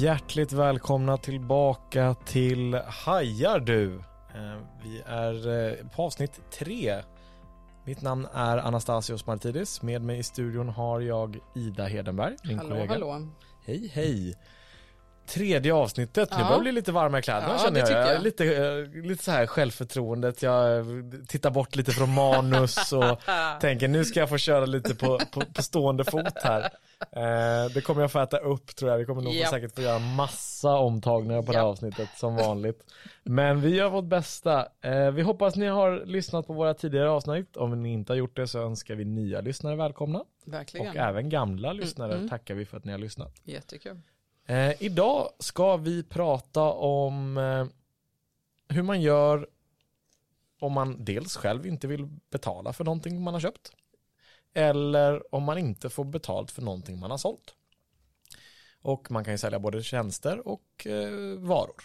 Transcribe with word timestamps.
Hjärtligt 0.00 0.52
välkomna 0.52 1.16
tillbaka 1.16 2.14
till 2.24 2.74
Hajar 2.74 3.60
du. 3.60 3.94
Eh, 4.34 4.58
Vi 4.84 5.02
är 5.06 5.48
eh, 5.68 5.86
på 5.96 6.02
avsnitt 6.02 6.40
tre. 6.50 7.02
Mitt 7.84 8.02
namn 8.02 8.26
är 8.34 8.58
Anastasios 8.58 9.26
Martidis. 9.26 9.82
Med 9.82 10.02
mig 10.02 10.18
i 10.18 10.22
studion 10.22 10.68
har 10.68 11.00
jag 11.00 11.38
Ida 11.54 11.84
Hedenberg, 11.84 12.36
min 12.44 12.58
Hallå, 12.58 12.70
kollega. 12.70 12.92
hallå. 12.92 13.28
Hej, 13.66 13.90
hej. 13.94 14.34
Tredje 15.26 15.74
avsnittet. 15.74 16.30
Nu 16.30 16.36
Ja. 16.36 16.44
börjar 16.44 16.52
jag 16.52 16.60
bli 16.60 16.72
lite 16.72 16.92
varma 16.92 17.18
i 17.18 17.22
kläderna 17.22 17.52
Ja, 17.52 17.58
känner 17.58 17.80
jag. 17.80 18.14
jag. 18.14 18.22
Lite, 18.22 18.44
eh, 18.44 19.02
lite 19.02 19.24
så 19.24 19.30
här 19.30 19.46
självförtroendet. 19.46 20.42
Jag 20.42 20.78
eh, 20.78 20.84
tittar 21.28 21.50
bort 21.50 21.76
lite 21.76 21.92
från 21.92 22.14
manus 22.14 22.92
och 22.92 23.20
tänker 23.60 23.88
nu 23.88 24.04
ska 24.04 24.20
jag 24.20 24.28
få 24.28 24.38
köra 24.38 24.66
lite 24.66 24.94
på, 24.94 25.18
på, 25.32 25.42
på 25.54 25.62
stående 25.62 26.04
fot 26.04 26.42
här. 26.42 26.60
Eh, 27.00 27.70
det 27.74 27.80
kommer 27.84 28.00
jag 28.00 28.12
få 28.12 28.20
äta 28.20 28.38
upp 28.38 28.76
tror 28.76 28.90
jag. 28.90 28.98
Vi 28.98 29.04
kommer 29.04 29.22
nog 29.22 29.34
Japp. 29.34 29.50
säkert 29.50 29.74
få 29.74 29.82
göra 29.82 29.98
massa 29.98 30.70
omtagningar 30.70 31.42
på 31.42 31.52
det 31.52 31.58
här 31.58 31.64
avsnittet 31.64 32.08
som 32.16 32.36
vanligt. 32.36 32.82
Men 33.24 33.60
vi 33.60 33.74
gör 33.76 33.88
vårt 33.90 34.04
bästa. 34.04 34.68
Eh, 34.80 35.10
vi 35.10 35.22
hoppas 35.22 35.56
ni 35.56 35.66
har 35.66 36.06
lyssnat 36.06 36.46
på 36.46 36.52
våra 36.52 36.74
tidigare 36.74 37.10
avsnitt. 37.10 37.56
Om 37.56 37.82
ni 37.82 37.92
inte 37.92 38.12
har 38.12 38.18
gjort 38.18 38.36
det 38.36 38.46
så 38.46 38.60
önskar 38.62 38.94
vi 38.94 39.04
nya 39.04 39.40
lyssnare 39.40 39.76
välkomna. 39.76 40.24
Verkligen. 40.46 40.88
Och 40.88 40.96
även 40.96 41.28
gamla 41.28 41.72
lyssnare 41.72 42.14
mm. 42.14 42.28
tackar 42.28 42.54
vi 42.54 42.64
för 42.64 42.76
att 42.76 42.84
ni 42.84 42.92
har 42.92 42.98
lyssnat. 42.98 43.40
Jättekul. 43.44 44.00
Eh, 44.46 44.82
idag 44.82 45.30
ska 45.38 45.76
vi 45.76 46.02
prata 46.02 46.62
om 46.72 47.36
eh, 47.36 47.66
hur 48.68 48.82
man 48.82 49.00
gör 49.00 49.48
om 50.60 50.72
man 50.72 51.04
dels 51.04 51.36
själv 51.36 51.66
inte 51.66 51.86
vill 51.86 52.06
betala 52.30 52.72
för 52.72 52.84
någonting 52.84 53.22
man 53.22 53.34
har 53.34 53.40
köpt. 53.40 53.72
Eller 54.54 55.34
om 55.34 55.42
man 55.42 55.58
inte 55.58 55.90
får 55.90 56.04
betalt 56.04 56.50
för 56.50 56.62
någonting 56.62 56.98
man 56.98 57.10
har 57.10 57.18
sålt. 57.18 57.54
Och 58.80 59.10
man 59.10 59.24
kan 59.24 59.34
ju 59.34 59.38
sälja 59.38 59.58
både 59.58 59.82
tjänster 59.82 60.48
och 60.48 60.86
eh, 60.86 61.38
varor. 61.38 61.82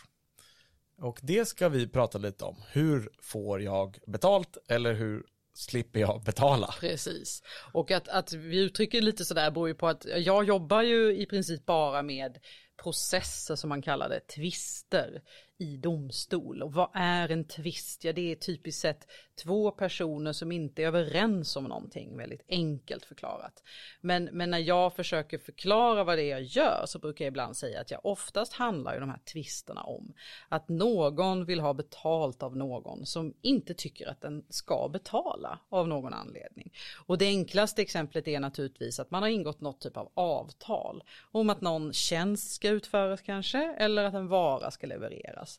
Och 0.97 1.19
det 1.23 1.45
ska 1.45 1.69
vi 1.69 1.87
prata 1.87 2.17
lite 2.17 2.45
om. 2.45 2.55
Hur 2.71 3.09
får 3.21 3.61
jag 3.61 3.99
betalt 4.07 4.57
eller 4.67 4.93
hur 4.93 5.25
slipper 5.53 5.99
jag 5.99 6.23
betala? 6.23 6.73
Precis. 6.79 7.43
Och 7.71 7.91
att, 7.91 8.07
att 8.07 8.33
vi 8.33 8.59
uttrycker 8.59 9.01
lite 9.01 9.25
sådär 9.25 9.51
beror 9.51 9.67
ju 9.67 9.75
på 9.75 9.87
att 9.87 10.05
jag 10.05 10.43
jobbar 10.43 10.81
ju 10.81 11.17
i 11.17 11.25
princip 11.25 11.65
bara 11.65 12.01
med 12.01 12.39
processer 12.83 13.55
som 13.55 13.69
man 13.69 13.81
kallar 13.81 14.09
det, 14.09 14.19
tvister 14.19 15.21
i 15.61 15.77
domstol. 15.77 16.63
Och 16.63 16.73
vad 16.73 16.89
är 16.93 17.29
en 17.31 17.43
tvist? 17.43 18.03
Ja, 18.03 18.13
det 18.13 18.31
är 18.31 18.35
typiskt 18.35 18.81
sett 18.81 19.07
två 19.43 19.71
personer 19.71 20.33
som 20.33 20.51
inte 20.51 20.83
är 20.83 20.87
överens 20.87 21.55
om 21.55 21.63
någonting, 21.63 22.17
väldigt 22.17 22.45
enkelt 22.49 23.05
förklarat. 23.05 23.63
Men, 24.01 24.29
men 24.31 24.49
när 24.49 24.57
jag 24.59 24.95
försöker 24.95 25.37
förklara 25.37 26.03
vad 26.03 26.17
det 26.17 26.23
är 26.23 26.29
jag 26.29 26.43
gör 26.43 26.83
så 26.85 26.99
brukar 26.99 27.25
jag 27.25 27.31
ibland 27.31 27.57
säga 27.57 27.81
att 27.81 27.91
jag 27.91 28.05
oftast 28.05 28.53
handlar 28.53 28.93
ju 28.93 28.99
de 28.99 29.09
här 29.09 29.19
tvisterna 29.33 29.83
om 29.83 30.13
att 30.49 30.69
någon 30.69 31.45
vill 31.45 31.59
ha 31.59 31.73
betalt 31.73 32.43
av 32.43 32.57
någon 32.57 33.05
som 33.05 33.33
inte 33.41 33.73
tycker 33.73 34.07
att 34.07 34.21
den 34.21 34.45
ska 34.49 34.89
betala 34.89 35.59
av 35.69 35.87
någon 35.87 36.13
anledning. 36.13 36.73
Och 37.05 37.17
det 37.17 37.25
enklaste 37.25 37.81
exemplet 37.81 38.27
är 38.27 38.39
naturligtvis 38.39 38.99
att 38.99 39.11
man 39.11 39.23
har 39.23 39.29
ingått 39.29 39.61
något 39.61 39.81
typ 39.81 39.97
av 39.97 40.11
avtal 40.13 41.03
om 41.31 41.49
att 41.49 41.61
någon 41.61 41.93
tjänst 41.93 42.51
ska 42.51 42.69
utföras 42.69 43.21
kanske 43.21 43.75
eller 43.77 44.03
att 44.03 44.13
en 44.13 44.27
vara 44.27 44.71
ska 44.71 44.87
levereras. 44.87 45.50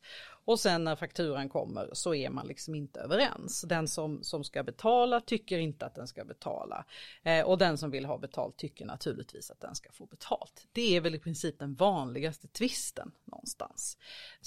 Och 0.44 0.60
sen 0.60 0.84
när 0.84 0.96
fakturan 0.96 1.48
kommer 1.48 1.88
så 1.92 2.14
är 2.14 2.30
man 2.30 2.46
liksom 2.46 2.74
inte 2.74 3.00
överens. 3.00 3.64
Den 3.68 3.88
som, 3.88 4.22
som 4.22 4.44
ska 4.44 4.62
betala 4.62 5.20
tycker 5.20 5.58
inte 5.58 5.86
att 5.86 5.94
den 5.94 6.08
ska 6.08 6.24
betala. 6.24 6.84
Eh, 7.22 7.44
och 7.44 7.58
den 7.58 7.78
som 7.78 7.90
vill 7.90 8.04
ha 8.04 8.18
betalt 8.18 8.56
tycker 8.56 8.86
naturligtvis 8.86 9.50
att 9.50 9.60
den 9.60 9.74
ska 9.74 9.92
få 9.92 10.06
betalt. 10.06 10.66
Det 10.72 10.96
är 10.96 11.00
väl 11.00 11.14
i 11.14 11.18
princip 11.18 11.58
den 11.58 11.74
vanligaste 11.74 12.48
tvisten 12.48 13.12
någonstans. 13.24 13.98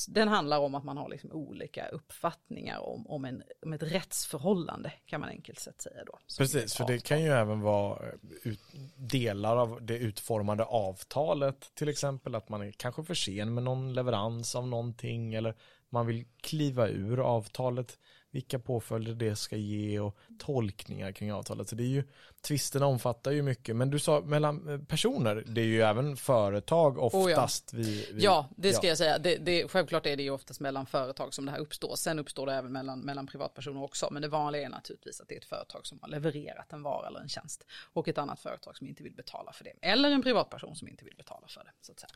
Den 0.08 0.28
handlar 0.28 0.60
om 0.60 0.76
att 0.76 0.84
man 0.84 0.98
har 0.98 1.10
liksom 1.10 1.32
olika 1.32 1.88
uppfattningar 1.88 2.80
om, 2.80 3.08
om, 3.08 3.26
en, 3.26 3.44
om 3.66 3.74
ett 3.74 3.84
rättsförhållande 3.84 4.94
kan 5.06 5.22
man 5.22 5.30
enkelt 5.30 5.60
sett 5.60 5.82
säga 5.82 6.04
då. 6.06 6.20
Precis, 6.38 6.76
för 6.76 6.88
det 6.88 7.04
kan 7.04 7.22
ju 7.24 7.30
även 7.30 7.62
vara 7.62 8.00
ut, 8.44 8.62
delar 8.96 9.58
av 9.58 9.80
det 9.82 9.98
utformade 9.98 10.64
avtalet, 10.64 11.72
till 11.76 11.90
exempel 11.90 12.36
att 12.36 12.50
man 12.50 12.62
är 12.62 12.72
kanske 12.72 13.04
för 13.04 13.14
sen 13.14 13.54
med 13.54 13.64
någon 13.64 13.94
leverans 13.94 14.56
av 14.56 14.68
någonting 14.68 15.35
eller 15.36 15.56
man 15.90 16.08
vill 16.08 16.26
kliva 16.42 16.88
ur 16.88 17.20
avtalet, 17.20 18.00
vilka 18.32 18.60
påföljder 18.60 19.14
det 19.14 19.36
ska 19.36 19.56
ge 19.56 20.00
och 20.00 20.18
tolkningar 20.40 21.12
kring 21.12 21.34
avtalet. 21.34 21.70
Så 21.70 21.76
det 21.76 21.84
är 21.84 21.88
ju, 21.88 22.04
tvisterna 22.42 22.86
omfattar 22.86 23.32
ju 23.32 23.42
mycket, 23.42 23.76
men 23.76 23.90
du 23.90 24.00
sa 24.00 24.22
mellan 24.22 24.70
eh, 24.70 24.80
personer, 24.80 25.44
det 25.48 25.62
är 25.62 25.66
ju 25.66 25.82
även 25.82 26.18
företag 26.18 26.98
oftast 26.98 27.74
vi, 27.74 27.84
vi 27.84 28.20
Oh 28.20 28.24
Ja, 28.24 28.50
det 28.58 28.74
ska 28.74 28.88
jag 28.88 28.98
säga. 28.98 29.18
Det, 29.18 29.38
det, 29.38 29.68
självklart 29.68 30.06
är 30.06 30.18
det 30.18 30.24
ju 30.24 30.30
oftast 30.30 30.60
mellan 30.60 30.86
företag 30.86 31.34
som 31.34 31.46
det 31.46 31.52
här 31.52 31.60
uppstår. 31.60 31.96
Sen 31.96 32.20
uppstår 32.20 32.46
det 32.46 32.54
även 32.54 32.72
mellan, 32.72 33.00
mellan 33.00 33.28
privatpersoner 33.28 33.84
också. 33.84 34.08
Men 34.12 34.22
det 34.22 34.28
vanliga 34.28 34.66
är 34.66 34.70
naturligtvis 34.70 35.22
att 35.22 35.28
det 35.28 35.36
är 35.36 35.40
ett 35.40 35.46
företag 35.46 35.86
som 35.88 36.00
har 36.02 36.10
levererat 36.10 36.74
en 36.74 36.84
vara 36.84 37.08
eller 37.08 37.20
en 37.20 37.30
tjänst. 37.30 37.66
Och 37.94 38.08
ett 38.08 38.18
annat 38.18 38.40
företag 38.40 38.78
som 38.78 38.88
inte 38.88 39.04
vill 39.04 39.14
betala 39.14 39.54
för 39.54 39.64
det. 39.64 39.74
Eller 39.82 40.12
en 40.12 40.22
privatperson 40.22 40.76
som 40.76 40.88
inte 40.88 41.06
vill 41.06 41.16
betala 41.16 41.48
för 41.48 41.64
det. 41.64 41.72
Så 41.82 41.94
säga. 41.98 42.10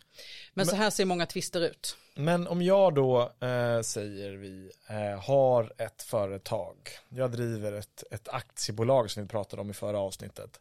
Men, 0.53 0.65
så 0.65 0.75
här 0.75 0.89
ser 0.89 1.05
många 1.05 1.25
tvister 1.25 1.61
ut. 1.61 1.97
Men 2.19 2.47
om 2.47 2.61
jag 2.61 2.95
då, 2.95 3.21
eh, 3.21 3.81
säger 3.81 4.31
vi, 4.31 4.71
eh, 4.87 5.23
har 5.23 5.73
ett 5.77 6.03
företag, 6.03 6.75
jag 7.09 7.31
driver 7.31 7.73
ett, 7.73 8.03
ett 8.11 8.29
aktiebolag 8.29 9.11
som 9.11 9.23
vi 9.23 9.29
pratade 9.29 9.61
om 9.61 9.69
i 9.69 9.73
förra 9.73 9.99
avsnittet 9.99 10.59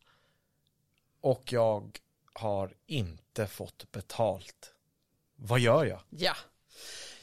och 1.21 1.53
jag 1.53 1.99
har 2.33 2.75
inte 2.87 3.47
fått 3.47 3.93
betalt. 3.93 4.73
Vad 5.37 5.61
gör 5.61 5.85
jag? 5.85 6.01
Ja. 6.11 6.35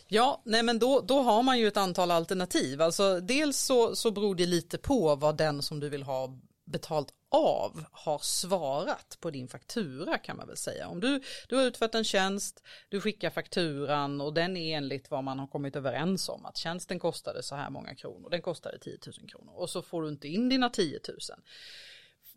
Ja, 0.08 0.42
nej 0.46 0.64
men 0.64 0.80
då, 0.80 1.02
då 1.02 1.22
har 1.22 1.44
man 1.44 1.60
ju 1.60 1.68
ett 1.68 1.78
antal 1.78 2.12
alternativ. 2.12 2.82
Alltså 2.82 3.20
dels 3.20 3.58
så, 3.58 3.96
så 3.96 4.12
beror 4.12 4.36
det 4.36 4.46
lite 4.46 4.78
på 4.78 5.16
vad 5.16 5.38
den 5.38 5.62
som 5.62 5.80
du 5.80 5.90
vill 5.90 6.04
ha 6.04 6.40
betalt 6.66 7.14
av 7.30 7.86
har 7.92 8.20
svarat 8.20 9.18
på 9.20 9.32
din 9.32 9.48
faktura 9.48 10.18
kan 10.18 10.38
man 10.38 10.48
väl 10.48 10.58
säga. 10.58 10.88
Om 10.88 11.00
du, 11.00 11.22
du 11.50 11.56
har 11.56 11.64
utfört 11.64 11.96
en 11.96 12.04
tjänst, 12.04 12.64
du 12.90 13.02
skickar 13.02 13.30
fakturan 13.30 14.22
och 14.22 14.34
den 14.34 14.58
är 14.58 14.78
enligt 14.78 15.12
vad 15.12 15.24
man 15.24 15.40
har 15.40 15.48
kommit 15.48 15.76
överens 15.76 16.30
om 16.30 16.46
att 16.46 16.58
tjänsten 16.58 17.00
kostade 17.00 17.44
så 17.44 17.56
här 17.56 17.70
många 17.70 17.96
kronor, 17.96 18.30
den 18.30 18.42
kostade 18.42 18.80
10 18.80 18.98
000 19.06 19.30
kronor 19.30 19.54
och 19.54 19.70
så 19.70 19.82
får 19.82 20.02
du 20.02 20.10
inte 20.10 20.28
in 20.28 20.50
dina 20.50 20.70
10 20.70 21.00
000 21.08 21.18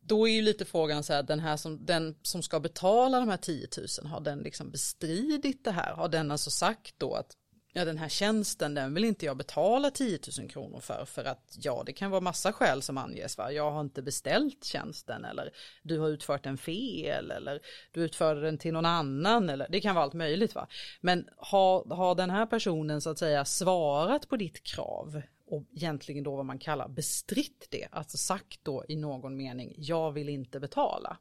då 0.01 0.29
är 0.29 0.33
ju 0.33 0.43
lite 0.43 0.65
frågan 0.65 1.05
så 1.05 1.13
här, 1.13 1.23
den 1.23 1.41
här 1.41 1.57
som, 1.57 1.87
den 1.87 2.19
som 2.23 2.43
ska 2.43 2.61
betala 2.61 3.21
de 3.21 3.29
här 3.29 3.37
10 3.37 3.69
000, 4.03 4.11
har 4.11 4.21
den 4.21 4.39
liksom 4.39 4.71
bestridit 4.71 5.65
det 5.65 5.71
här? 5.71 5.93
Har 5.95 6.09
den 6.09 6.31
alltså 6.31 6.51
sagt 6.51 6.95
då 6.99 7.15
att 7.15 7.37
ja, 7.79 7.85
den 7.85 7.99
här 7.99 8.09
tjänsten, 8.09 8.75
den 8.75 8.95
vill 8.95 9.05
inte 9.05 9.27
jag 9.27 9.37
betala 9.37 9.91
10 9.91 10.19
000 10.39 10.49
kronor 10.49 10.81
för, 10.81 11.05
för 11.05 11.25
att 11.25 11.57
ja, 11.61 11.83
det 11.87 11.93
kan 11.93 12.11
vara 12.11 12.21
massa 12.21 12.53
skäl 12.53 12.83
som 12.83 12.99
anges, 12.99 13.39
va? 13.39 13.53
Jag 13.53 13.71
har 13.71 13.81
inte 13.81 14.03
beställt 14.03 14.65
tjänsten 14.65 15.25
eller 15.25 15.51
du 15.83 15.99
har 15.99 16.09
utfört 16.09 16.47
en 16.47 16.59
fel 16.59 17.31
eller 17.31 17.61
du 17.93 18.03
utförde 18.03 18.41
den 18.41 18.59
till 18.59 18.73
någon 18.73 18.87
annan 18.87 19.51
eller 19.51 19.67
det 19.71 19.81
kan 19.81 19.95
vara 19.95 20.05
allt 20.05 20.15
möjligt, 20.15 20.55
va? 20.55 20.67
Men 21.01 21.29
har, 21.37 21.95
har 21.95 22.15
den 22.15 22.31
här 22.31 22.47
personen 22.47 23.01
så 23.01 23.11
att 23.11 23.19
säga 23.19 23.45
svarat 23.45 24.29
på 24.29 24.37
ditt 24.37 24.63
krav 24.63 25.23
och 25.47 25.65
egentligen 25.75 26.25
då 26.25 26.37
vad 26.37 26.47
man 26.47 26.59
kallar 26.59 26.89
bestritt 26.89 27.67
det, 27.71 27.89
alltså 27.91 28.17
sagt 28.17 28.61
då 28.63 28.85
i 28.89 28.97
någon 28.97 29.37
mening, 29.37 29.75
jag 29.77 30.13
vill 30.13 30.29
inte 30.29 30.61
betala. 30.61 31.17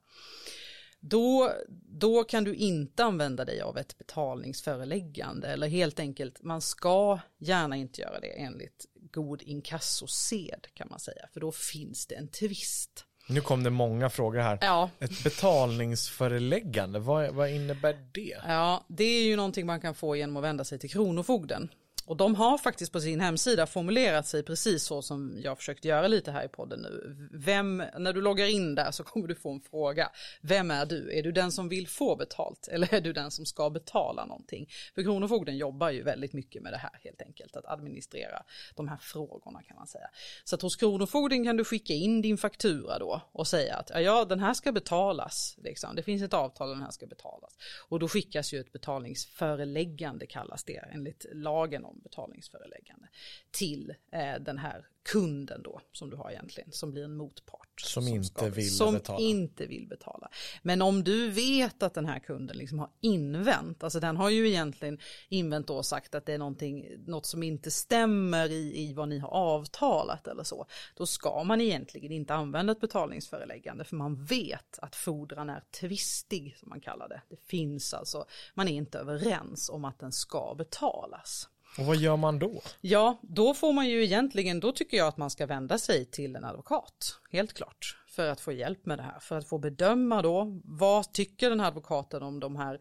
Då, 0.99 1.51
då 1.99 2.23
kan 2.23 2.43
du 2.43 2.55
inte 2.55 3.03
använda 3.03 3.45
dig 3.45 3.61
av 3.61 3.77
ett 3.77 3.97
betalningsföreläggande 3.97 5.47
eller 5.47 5.67
helt 5.67 5.99
enkelt, 5.99 6.43
man 6.43 6.61
ska 6.61 7.19
gärna 7.37 7.75
inte 7.75 8.01
göra 8.01 8.19
det 8.19 8.27
enligt 8.27 8.85
god 9.11 9.41
inkassosed 9.41 10.67
kan 10.73 10.87
man 10.89 10.99
säga, 10.99 11.27
för 11.33 11.39
då 11.39 11.51
finns 11.51 12.07
det 12.07 12.15
en 12.15 12.27
tvist. 12.27 13.05
Nu 13.29 13.41
kom 13.41 13.63
det 13.63 13.69
många 13.69 14.09
frågor 14.09 14.39
här. 14.39 14.57
Ja. 14.61 14.89
Ett 14.99 15.23
betalningsföreläggande, 15.23 16.99
vad, 16.99 17.33
vad 17.33 17.49
innebär 17.49 18.09
det? 18.13 18.37
Ja, 18.47 18.85
det 18.87 19.03
är 19.03 19.23
ju 19.23 19.35
någonting 19.35 19.65
man 19.65 19.81
kan 19.81 19.95
få 19.95 20.15
genom 20.15 20.37
att 20.37 20.43
vända 20.43 20.63
sig 20.63 20.79
till 20.79 20.89
Kronofogden. 20.89 21.69
Och 22.07 22.17
de 22.17 22.35
har 22.35 22.57
faktiskt 22.57 22.91
på 22.91 23.01
sin 23.01 23.19
hemsida 23.19 23.65
formulerat 23.65 24.27
sig 24.27 24.43
precis 24.43 24.83
så 24.83 25.01
som 25.01 25.37
jag 25.43 25.57
försökte 25.57 25.87
göra 25.87 26.07
lite 26.07 26.31
här 26.31 26.45
i 26.45 26.47
podden 26.47 26.79
nu. 26.79 27.15
Vem, 27.31 27.83
när 27.97 28.13
du 28.13 28.21
loggar 28.21 28.45
in 28.45 28.75
där 28.75 28.91
så 28.91 29.03
kommer 29.03 29.27
du 29.27 29.35
få 29.35 29.51
en 29.51 29.61
fråga. 29.61 30.11
Vem 30.41 30.71
är 30.71 30.85
du? 30.85 31.17
Är 31.17 31.23
du 31.23 31.31
den 31.31 31.51
som 31.51 31.69
vill 31.69 31.87
få 31.87 32.15
betalt 32.15 32.67
eller 32.67 32.93
är 32.93 33.01
du 33.01 33.13
den 33.13 33.31
som 33.31 33.45
ska 33.45 33.69
betala 33.69 34.25
någonting? 34.25 34.69
För 34.95 35.03
Kronofogden 35.03 35.57
jobbar 35.57 35.89
ju 35.89 36.03
väldigt 36.03 36.33
mycket 36.33 36.61
med 36.61 36.73
det 36.73 36.77
här 36.77 36.99
helt 37.03 37.21
enkelt, 37.21 37.55
att 37.55 37.65
administrera 37.65 38.43
de 38.75 38.87
här 38.87 38.97
frågorna 38.97 39.63
kan 39.63 39.75
man 39.75 39.87
säga. 39.87 40.09
Så 40.43 40.55
att 40.55 40.61
hos 40.61 40.75
Kronofogden 40.75 41.43
kan 41.43 41.57
du 41.57 41.63
skicka 41.63 41.93
in 41.93 42.21
din 42.21 42.37
faktura 42.37 42.99
då 42.99 43.21
och 43.31 43.47
säga 43.47 43.75
att 43.75 43.91
ja, 43.95 44.25
den 44.25 44.39
här 44.39 44.53
ska 44.53 44.71
betalas. 44.71 45.55
Liksom. 45.63 45.95
Det 45.95 46.03
finns 46.03 46.23
ett 46.23 46.33
avtal, 46.33 46.69
den 46.69 46.81
här 46.81 46.91
ska 46.91 47.07
betalas. 47.07 47.57
Och 47.89 47.99
då 47.99 48.07
skickas 48.07 48.53
ju 48.53 48.59
ett 48.59 48.71
betalningsföreläggande 48.71 50.25
kallas 50.25 50.63
det 50.63 50.77
enligt 50.91 51.25
lagen 51.33 51.85
om 51.85 51.96
betalningsföreläggande 52.03 53.07
till 53.51 53.93
eh, 54.11 54.35
den 54.39 54.57
här 54.57 54.87
kunden 55.11 55.61
då 55.63 55.81
som 55.91 56.09
du 56.09 56.15
har 56.15 56.31
egentligen 56.31 56.71
som 56.71 56.91
blir 56.91 57.03
en 57.03 57.17
motpart. 57.17 57.81
Som, 57.81 58.07
inte 58.07 58.27
ska, 58.27 58.49
vill 58.49 58.75
som 58.75 58.93
betala. 58.93 59.19
inte 59.19 59.65
vill 59.65 59.87
betala. 59.87 60.29
Men 60.61 60.81
om 60.81 61.03
du 61.03 61.29
vet 61.29 61.83
att 61.83 61.93
den 61.93 62.05
här 62.05 62.19
kunden 62.19 62.57
liksom 62.57 62.79
har 62.79 62.89
invänt, 63.01 63.83
alltså 63.83 63.99
den 63.99 64.17
har 64.17 64.29
ju 64.29 64.49
egentligen 64.49 64.99
invänt 65.29 65.69
och 65.69 65.85
sagt 65.85 66.15
att 66.15 66.25
det 66.25 66.33
är 66.33 66.37
någonting, 66.37 66.87
något 67.05 67.25
som 67.25 67.43
inte 67.43 67.71
stämmer 67.71 68.49
i, 68.51 68.89
i 68.89 68.93
vad 68.93 69.09
ni 69.09 69.19
har 69.19 69.29
avtalat 69.29 70.27
eller 70.27 70.43
så. 70.43 70.65
Då 70.95 71.05
ska 71.05 71.43
man 71.43 71.61
egentligen 71.61 72.11
inte 72.11 72.33
använda 72.33 72.71
ett 72.71 72.81
betalningsföreläggande 72.81 73.83
för 73.83 73.95
man 73.95 74.25
vet 74.25 74.79
att 74.79 74.95
fordran 74.95 75.49
är 75.49 75.63
tvistig 75.79 76.57
som 76.59 76.69
man 76.69 76.81
kallar 76.81 77.09
det. 77.09 77.21
Det 77.29 77.47
finns 77.47 77.93
alltså, 77.93 78.25
man 78.53 78.67
är 78.67 78.73
inte 78.73 78.99
överens 78.99 79.69
om 79.69 79.85
att 79.85 79.99
den 79.99 80.11
ska 80.11 80.55
betalas. 80.57 81.49
Och 81.77 81.85
vad 81.85 81.97
gör 81.97 82.17
man 82.17 82.39
då? 82.39 82.61
Ja, 82.81 83.19
då 83.21 83.53
får 83.53 83.73
man 83.73 83.87
ju 83.89 84.03
egentligen, 84.03 84.59
då 84.59 84.71
tycker 84.71 84.97
jag 84.97 85.07
att 85.07 85.17
man 85.17 85.29
ska 85.29 85.45
vända 85.45 85.77
sig 85.77 86.05
till 86.05 86.35
en 86.35 86.45
advokat, 86.45 87.19
helt 87.31 87.53
klart, 87.53 87.97
för 88.07 88.29
att 88.29 88.41
få 88.41 88.51
hjälp 88.51 88.85
med 88.85 88.99
det 88.99 89.03
här, 89.03 89.19
för 89.19 89.37
att 89.37 89.49
få 89.49 89.57
bedöma 89.57 90.21
då, 90.21 90.61
vad 90.63 91.13
tycker 91.13 91.49
den 91.49 91.59
här 91.59 91.67
advokaten 91.67 92.23
om 92.23 92.39
de 92.39 92.55
här, 92.55 92.79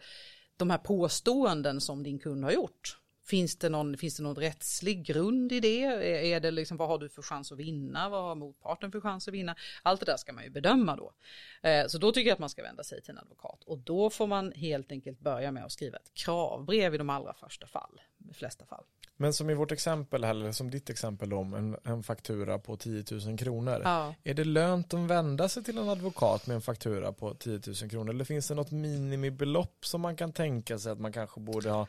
de 0.56 0.70
här 0.70 0.78
påståenden 0.78 1.81
som 1.81 2.02
din 2.02 2.19
kund 2.19 2.44
har 2.44 2.52
gjort? 2.52 2.98
Finns 3.26 3.56
det, 3.56 3.69
någon, 3.69 3.96
finns 3.96 4.17
det 4.17 4.23
någon 4.23 4.37
rättslig 4.37 5.05
grund 5.05 5.52
i 5.52 5.61
det? 5.61 5.82
Är 6.32 6.40
det 6.40 6.50
liksom, 6.50 6.76
vad 6.76 6.88
har 6.88 6.99
du 6.99 7.08
för 7.08 7.23
chans 7.23 7.52
att 7.52 7.58
vinna? 7.58 8.08
Vad 8.08 8.23
har 8.23 8.34
motparten 8.34 8.93
för 8.93 9.00
chans 9.00 9.28
att 9.28 9.34
vinna? 9.34 9.56
Allt 9.82 10.00
det 10.00 10.06
där 10.06 10.17
ska 10.17 10.32
man 10.32 10.44
ju 10.44 10.50
bedöma 10.50 10.96
då. 10.96 11.12
Eh, 11.62 11.87
så 11.87 11.99
då 11.99 12.12
tycker 12.12 12.28
jag 12.28 12.34
att 12.34 12.40
man 12.40 12.50
ska 12.50 12.62
vända 12.62 12.84
sig 12.84 13.02
till 13.02 13.11
en 13.11 13.19
advokat 13.19 13.62
och 13.64 13.78
då 13.78 14.11
får 14.11 14.26
man 14.26 14.52
helt 14.52 14.93
enkelt 14.93 15.20
börja 15.20 15.52
med 15.52 15.64
att 15.64 15.73
skriva 15.73 15.96
ett 15.96 16.14
kravbrev 16.14 16.94
i 16.94 16.99
de 16.99 17.11
allra 17.11 17.34
första 17.34 17.67
fall, 17.67 18.00
de 18.19 18.34
flesta 18.34 18.67
fall. 18.67 18.84
Men 19.17 19.32
som 19.32 19.50
i 19.50 19.55
vårt 19.55 19.73
exempel, 19.73 20.25
eller 20.25 20.52
som 20.52 20.70
ditt 20.70 20.90
exempel 20.90 21.32
om 21.32 21.55
en, 21.55 21.76
en 21.84 22.02
faktura 22.02 22.58
på 22.58 22.76
10 22.76 23.05
000 23.11 23.38
kronor. 23.38 23.81
Ja. 23.84 24.14
Är 24.25 24.34
det 24.34 24.44
lönt 24.44 24.94
att 24.94 25.00
vända 25.00 25.49
sig 25.49 25.64
till 25.64 25.78
en 25.78 25.88
advokat 25.88 26.46
med 26.46 26.55
en 26.55 26.62
faktura 26.62 27.12
på 27.12 27.34
10 27.34 27.61
000 27.67 27.90
kronor? 27.90 28.11
Eller 28.11 28.25
finns 28.25 28.49
det 28.49 28.55
något 28.55 28.70
minimibelopp 28.70 29.87
som 29.87 30.00
man 30.00 30.17
kan 30.17 30.32
tänka 30.32 30.78
sig 30.78 30.93
att 30.93 31.00
man 31.00 31.12
kanske 31.12 31.40
borde 31.40 31.70
ha 31.70 31.87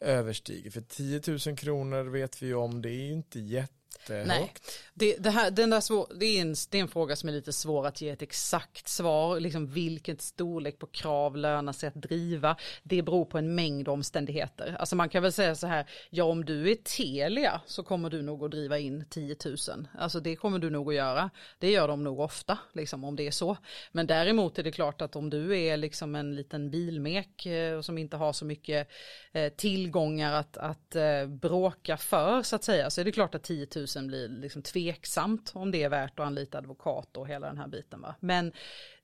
överstiger. 0.00 0.70
För 0.70 0.80
10 0.80 1.22
000 1.46 1.56
kronor 1.56 2.04
vet 2.04 2.42
vi 2.42 2.46
ju 2.46 2.54
om, 2.54 2.82
det 2.82 2.90
är 2.90 3.02
ju 3.06 3.12
inte 3.12 3.40
jätte 3.40 3.77
Nej, 4.26 4.52
det, 4.94 5.16
det, 5.16 5.30
här, 5.30 5.50
den 5.50 5.70
där 5.70 5.80
svår, 5.80 6.06
det, 6.14 6.26
är 6.26 6.42
en, 6.42 6.54
det 6.70 6.78
är 6.78 6.82
en 6.82 6.88
fråga 6.88 7.16
som 7.16 7.28
är 7.28 7.32
lite 7.32 7.52
svår 7.52 7.86
att 7.86 8.00
ge 8.00 8.08
ett 8.08 8.22
exakt 8.22 8.88
svar. 8.88 9.40
Liksom 9.40 9.66
vilket 9.66 10.22
storlek 10.22 10.78
på 10.78 10.86
krav 10.86 11.36
lönar 11.36 11.72
sig 11.72 11.88
att 11.88 11.94
driva. 11.94 12.56
Det 12.82 13.02
beror 13.02 13.24
på 13.24 13.38
en 13.38 13.54
mängd 13.54 13.88
omständigheter. 13.88 14.76
Alltså 14.78 14.96
man 14.96 15.08
kan 15.08 15.22
väl 15.22 15.32
säga 15.32 15.54
så 15.54 15.66
här, 15.66 15.90
ja 16.10 16.24
om 16.24 16.44
du 16.44 16.70
är 16.70 16.74
Telia 16.74 17.60
så 17.66 17.82
kommer 17.82 18.10
du 18.10 18.22
nog 18.22 18.44
att 18.44 18.50
driva 18.50 18.78
in 18.78 19.04
10 19.10 19.36
000. 19.44 19.56
Alltså 19.98 20.20
det 20.20 20.36
kommer 20.36 20.58
du 20.58 20.70
nog 20.70 20.88
att 20.88 20.94
göra. 20.94 21.30
Det 21.58 21.70
gör 21.70 21.88
de 21.88 22.04
nog 22.04 22.20
ofta, 22.20 22.58
liksom 22.72 23.04
om 23.04 23.16
det 23.16 23.26
är 23.26 23.30
så. 23.30 23.56
Men 23.92 24.06
däremot 24.06 24.58
är 24.58 24.62
det 24.62 24.72
klart 24.72 25.02
att 25.02 25.16
om 25.16 25.30
du 25.30 25.58
är 25.58 25.76
liksom 25.76 26.14
en 26.14 26.36
liten 26.36 26.70
bilmek 26.70 27.46
eh, 27.46 27.80
som 27.80 27.98
inte 27.98 28.16
har 28.16 28.32
så 28.32 28.44
mycket 28.44 28.88
eh, 29.32 29.52
tillgångar 29.52 30.32
att, 30.32 30.56
att 30.56 30.96
eh, 30.96 31.26
bråka 31.26 31.96
för 31.96 32.42
så 32.42 32.56
att 32.56 32.64
säga, 32.64 32.90
så 32.90 33.00
är 33.00 33.04
det 33.04 33.12
klart 33.12 33.34
att 33.34 33.42
10 33.42 33.66
000 33.76 33.77
blir 34.06 34.28
liksom 34.28 34.62
tveksamt 34.62 35.52
om 35.54 35.70
det 35.70 35.82
är 35.82 35.88
värt 35.88 36.20
att 36.20 36.26
anlita 36.26 36.58
advokat 36.58 37.16
och 37.16 37.28
hela 37.28 37.46
den 37.46 37.58
här 37.58 37.68
biten. 37.68 38.00
Va? 38.00 38.14
Men 38.20 38.52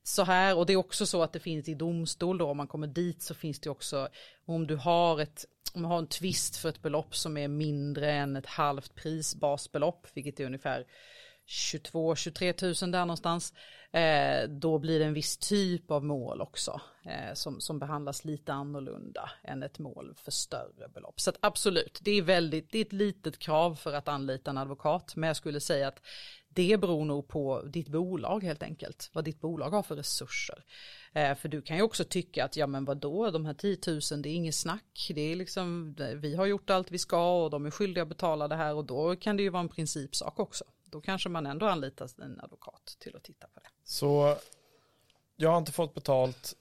så 0.03 0.23
här, 0.23 0.59
och 0.59 0.67
det 0.67 0.73
är 0.73 0.77
också 0.77 1.07
så 1.07 1.23
att 1.23 1.33
det 1.33 1.41
finns 1.41 1.69
i 1.69 1.75
domstol 1.75 2.39
då, 2.39 2.47
om 2.51 2.57
man 2.57 2.67
kommer 2.67 2.87
dit 2.87 3.23
så 3.23 3.35
finns 3.35 3.61
det 3.61 3.71
också, 3.71 4.09
om 4.45 4.67
du 4.67 4.77
har 4.77 5.21
ett 5.21 5.47
om 5.75 5.83
man 5.83 5.91
har 5.91 5.99
en 5.99 6.07
tvist 6.07 6.57
för 6.57 6.69
ett 6.69 6.83
belopp 6.83 7.17
som 7.17 7.37
är 7.37 7.49
mindre 7.49 8.13
än 8.13 8.37
ett 8.37 8.47
halvt 8.47 8.95
prisbasbelopp, 8.95 10.07
vilket 10.15 10.41
är 10.41 10.47
ungefär 10.47 10.87
22-23 11.47 12.85
000 12.85 12.93
där 12.93 13.01
någonstans, 13.01 13.53
eh, 13.93 14.49
då 14.49 14.79
blir 14.79 14.99
det 14.99 15.05
en 15.05 15.15
viss 15.15 15.37
typ 15.37 15.91
av 15.91 16.05
mål 16.05 16.41
också 16.41 16.81
eh, 17.05 17.35
som, 17.35 17.61
som 17.61 17.79
behandlas 17.79 18.25
lite 18.25 18.53
annorlunda 18.53 19.31
än 19.45 19.63
ett 19.63 19.79
mål 19.79 20.15
för 20.17 20.31
större 20.31 20.89
belopp. 20.95 21.21
Så 21.21 21.31
att 21.31 21.37
absolut, 21.41 21.99
det 22.03 22.11
är, 22.11 22.23
väldigt, 22.23 22.73
det 22.73 22.79
är 22.79 22.85
ett 22.85 22.93
litet 22.93 23.39
krav 23.39 23.75
för 23.75 23.93
att 23.93 24.09
anlita 24.09 24.51
en 24.51 24.59
advokat, 24.59 25.17
men 25.17 25.27
jag 25.27 25.37
skulle 25.37 25.61
säga 25.61 25.89
att 25.89 26.01
det 26.49 26.81
beror 26.81 27.05
nog 27.05 27.29
på 27.29 27.63
ditt 27.63 27.89
bolag 27.89 28.43
helt 28.43 28.63
enkelt, 28.63 29.11
vad 29.13 29.25
ditt 29.25 29.41
bolag 29.41 29.71
har 29.71 29.83
för 29.83 29.97
resurser. 29.97 30.65
Eh, 31.13 31.35
för 31.35 31.49
du 31.49 31.63
kan 31.63 31.77
ju 31.77 31.83
också 31.83 32.05
tycka 32.05 32.45
att 32.45 32.57
ja 32.57 32.67
men 32.67 32.85
vadå, 32.85 33.31
de 33.31 33.47
här 33.47 33.55
10 33.55 33.79
000 33.87 34.23
det 34.23 34.29
är 34.29 34.35
inget 34.35 34.55
snack, 34.55 35.11
det 35.15 35.21
är 35.21 35.37
liksom, 35.37 35.95
vi 36.17 36.35
har 36.35 36.47
gjort 36.47 36.71
allt 36.71 36.91
vi 36.91 36.99
ska 36.99 37.45
och 37.45 37.51
de 37.51 37.67
är 37.67 37.71
skyldiga 37.71 38.03
att 38.03 38.09
betala 38.09 38.49
det 38.49 38.57
här. 38.57 38.75
Och 38.75 38.85
då 38.85 39.17
kan 39.17 39.37
det 39.37 39.43
ju 39.43 39.49
vara 39.49 39.63
en 39.63 39.69
principsak 39.69 40.41
också 40.41 40.65
då 40.95 41.01
kanske 41.01 41.29
man 41.29 41.47
ändå 41.47 41.67
anlitar 41.67 42.09
en 42.23 42.41
advokat 42.41 42.97
till 42.99 43.17
att 43.17 43.23
titta 43.23 43.47
på 43.47 43.61
det. 43.61 43.69
Så 43.85 44.37
jag 45.37 45.51
har 45.51 45.59
inte 45.59 45.73
fått 45.73 45.95
betalt, 45.95 46.55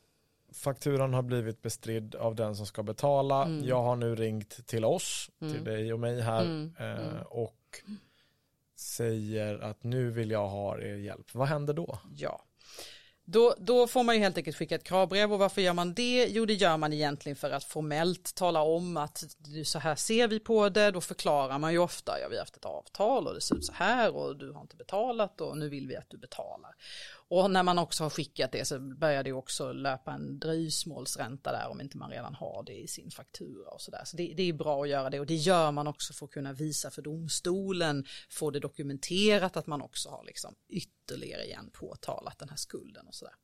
fakturan 0.54 1.14
har 1.14 1.22
blivit 1.22 1.62
bestridd 1.62 2.16
av 2.16 2.36
den 2.36 2.56
som 2.56 2.66
ska 2.66 2.84
betala. 2.84 3.46
Mm. 3.46 3.66
Jag 3.68 3.84
har 3.84 3.96
nu 3.96 4.16
ringt 4.16 4.68
till 4.68 4.86
oss, 4.86 5.32
mm. 5.42 5.54
till 5.54 5.64
dig 5.64 5.94
och 5.94 6.00
mig 6.00 6.22
här 6.22 6.42
mm. 6.42 6.74
Eh, 6.80 7.08
mm. 7.08 7.24
och 7.28 7.82
säger 8.76 9.60
att 9.60 9.84
nu 9.84 10.12
vill 10.12 10.32
jag 10.32 10.50
ha 10.50 10.80
er 10.80 10.96
hjälp. 10.96 11.34
Vad 11.34 11.48
händer 11.48 11.74
då? 11.74 12.00
Ja, 12.16 12.44
då, 13.26 13.56
då, 13.58 13.88
får 13.88 14.04
man 14.04 14.16
ju 14.16 14.22
helt 14.22 14.38
enkelt 14.38 14.58
skicka 14.58 14.76
ett 14.76 14.84
kravbrev 14.84 15.34
och 15.34 15.40
varför 15.40 15.62
gör 15.62 15.74
man 15.74 15.94
det? 15.94 16.28
Jo 16.30 16.46
det 16.46 16.54
gör 16.54 16.78
man 16.78 16.94
egentligen 16.94 17.36
för 17.36 17.52
att 17.52 17.64
formellt 17.64 18.36
tala 18.36 18.62
om 18.62 18.98
att 18.98 19.24
så 19.66 19.80
här 19.80 19.96
ser 19.96 20.28
vi 20.28 20.40
på 20.40 20.70
det. 20.70 20.92
Då 20.92 21.02
förklarar 21.02 21.60
man 21.60 21.72
ju 21.72 21.80
ofta, 21.80 22.20
ja 22.20 22.28
vi 22.28 22.36
har 22.36 22.42
haft 22.42 22.58
ett 22.58 22.66
avtal 22.66 23.28
och 23.28 23.34
det 23.34 23.42
ser 23.42 23.56
ut 23.56 23.66
så 23.66 23.74
här 23.74 24.16
och 24.16 24.38
du 24.38 24.52
har 24.52 24.62
inte 24.62 24.76
betalat 24.76 25.42
och 25.42 25.58
nu 25.58 25.70
vill 25.70 25.88
vi 25.88 25.96
att 25.96 26.10
du 26.10 26.18
betalar. 26.18 26.76
Och 27.36 27.52
när 27.52 27.64
man 27.64 27.80
också 27.80 28.04
har 28.04 28.10
skickat 28.10 28.52
det 28.52 28.66
så 28.66 28.80
börjar 28.80 29.24
det 29.24 29.34
också 29.34 29.72
löpa 29.74 30.12
en 30.12 30.40
dröjsmålsränta 30.40 31.52
där 31.52 31.68
om 31.70 31.82
inte 31.82 31.98
man 31.98 32.10
redan 32.10 32.36
har 32.36 32.64
det 32.64 32.74
i 32.74 32.88
sin 32.88 33.12
faktura 33.12 33.70
och 33.70 33.82
sådär. 33.82 34.02
Så 34.06 34.18
det, 34.18 34.34
det, 34.38 34.44
är 34.44 34.54
bra 34.54 34.84
att 34.84 34.90
göra 34.90 35.10
det 35.10 35.20
och 35.20 35.26
det 35.26 35.36
gör 35.36 35.72
man 35.72 35.88
också 35.88 36.14
för 36.14 36.26
att 36.26 36.32
kunna 36.32 36.54
visa 36.54 36.92
för 36.92 37.02
domstolen, 37.02 38.06
få 38.30 38.52
det 38.52 38.60
dokumenterat 38.60 39.58
att 39.58 39.68
man 39.68 39.82
också 39.82 40.10
har 40.10 40.24
liksom 40.24 40.56
ytterligare 40.70 41.46
igen 41.46 41.70
påtalat 41.74 42.40
den 42.40 42.50
här 42.50 42.58
skulden 42.58 43.08
och 43.08 43.16
sådär. 43.16 43.36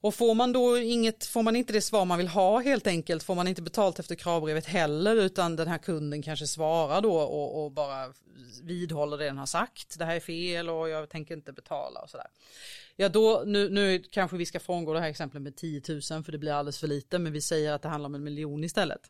Och 0.00 0.14
får 0.14 0.34
man 0.34 0.52
då 0.52 0.78
inget, 0.78 1.24
får 1.24 1.42
man 1.42 1.56
inte 1.56 1.72
det 1.72 1.80
svar 1.80 2.04
man 2.04 2.18
vill 2.18 2.28
ha 2.28 2.60
helt 2.60 2.86
enkelt, 2.86 3.22
får 3.22 3.34
man 3.34 3.48
inte 3.48 3.62
betalt 3.62 3.98
efter 3.98 4.14
kravbrevet 4.14 4.66
heller 4.66 5.16
utan 5.16 5.56
den 5.56 5.68
här 5.68 5.78
kunden 5.78 6.22
kanske 6.22 6.46
svarar 6.46 7.00
då 7.00 7.16
och, 7.16 7.64
och 7.64 7.72
bara 7.72 8.12
vidhåller 8.62 9.18
det 9.18 9.24
den 9.24 9.38
har 9.38 9.46
sagt, 9.46 9.98
det 9.98 10.04
här 10.04 10.16
är 10.16 10.20
fel 10.20 10.68
och 10.68 10.88
jag 10.88 11.08
tänker 11.08 11.34
inte 11.34 11.52
betala 11.52 12.00
och 12.00 12.10
sådär. 12.10 12.26
Ja 12.96 13.08
då, 13.08 13.42
nu, 13.46 13.68
nu 13.68 13.98
kanske 13.98 14.36
vi 14.36 14.46
ska 14.46 14.60
frångå 14.60 14.92
det 14.92 15.00
här 15.00 15.08
exemplet 15.08 15.42
med 15.42 15.56
10 15.56 15.82
000 15.88 16.02
för 16.02 16.32
det 16.32 16.38
blir 16.38 16.52
alldeles 16.52 16.78
för 16.78 16.86
lite 16.86 17.18
men 17.18 17.32
vi 17.32 17.40
säger 17.40 17.72
att 17.72 17.82
det 17.82 17.88
handlar 17.88 18.08
om 18.08 18.14
en 18.14 18.24
miljon 18.24 18.64
istället. 18.64 19.00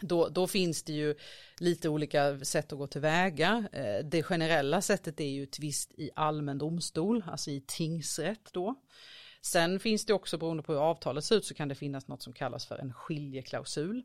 Då, 0.00 0.28
då, 0.28 0.46
finns 0.46 0.82
det 0.82 0.92
ju 0.92 1.14
lite 1.58 1.88
olika 1.88 2.38
sätt 2.44 2.72
att 2.72 2.78
gå 2.78 2.86
tillväga. 2.86 3.68
Eh, 3.72 4.04
det 4.04 4.22
generella 4.22 4.82
sättet 4.82 5.20
är 5.20 5.28
ju 5.28 5.46
tvist 5.46 5.92
i 5.92 6.10
allmän 6.14 6.58
domstol, 6.58 7.24
alltså 7.26 7.50
i 7.50 7.62
tingsrätt 7.66 8.52
då. 8.52 8.74
Sen 9.40 9.80
finns 9.80 10.04
det 10.04 10.12
också 10.12 10.38
beroende 10.38 10.62
på 10.62 10.72
hur 10.72 10.80
avtalet 10.80 11.24
ser 11.24 11.36
ut 11.36 11.44
så 11.44 11.54
kan 11.54 11.68
det 11.68 11.74
finnas 11.74 12.08
något 12.08 12.22
som 12.22 12.32
kallas 12.32 12.66
för 12.66 12.78
en 12.78 12.92
skiljeklausul. 12.92 14.02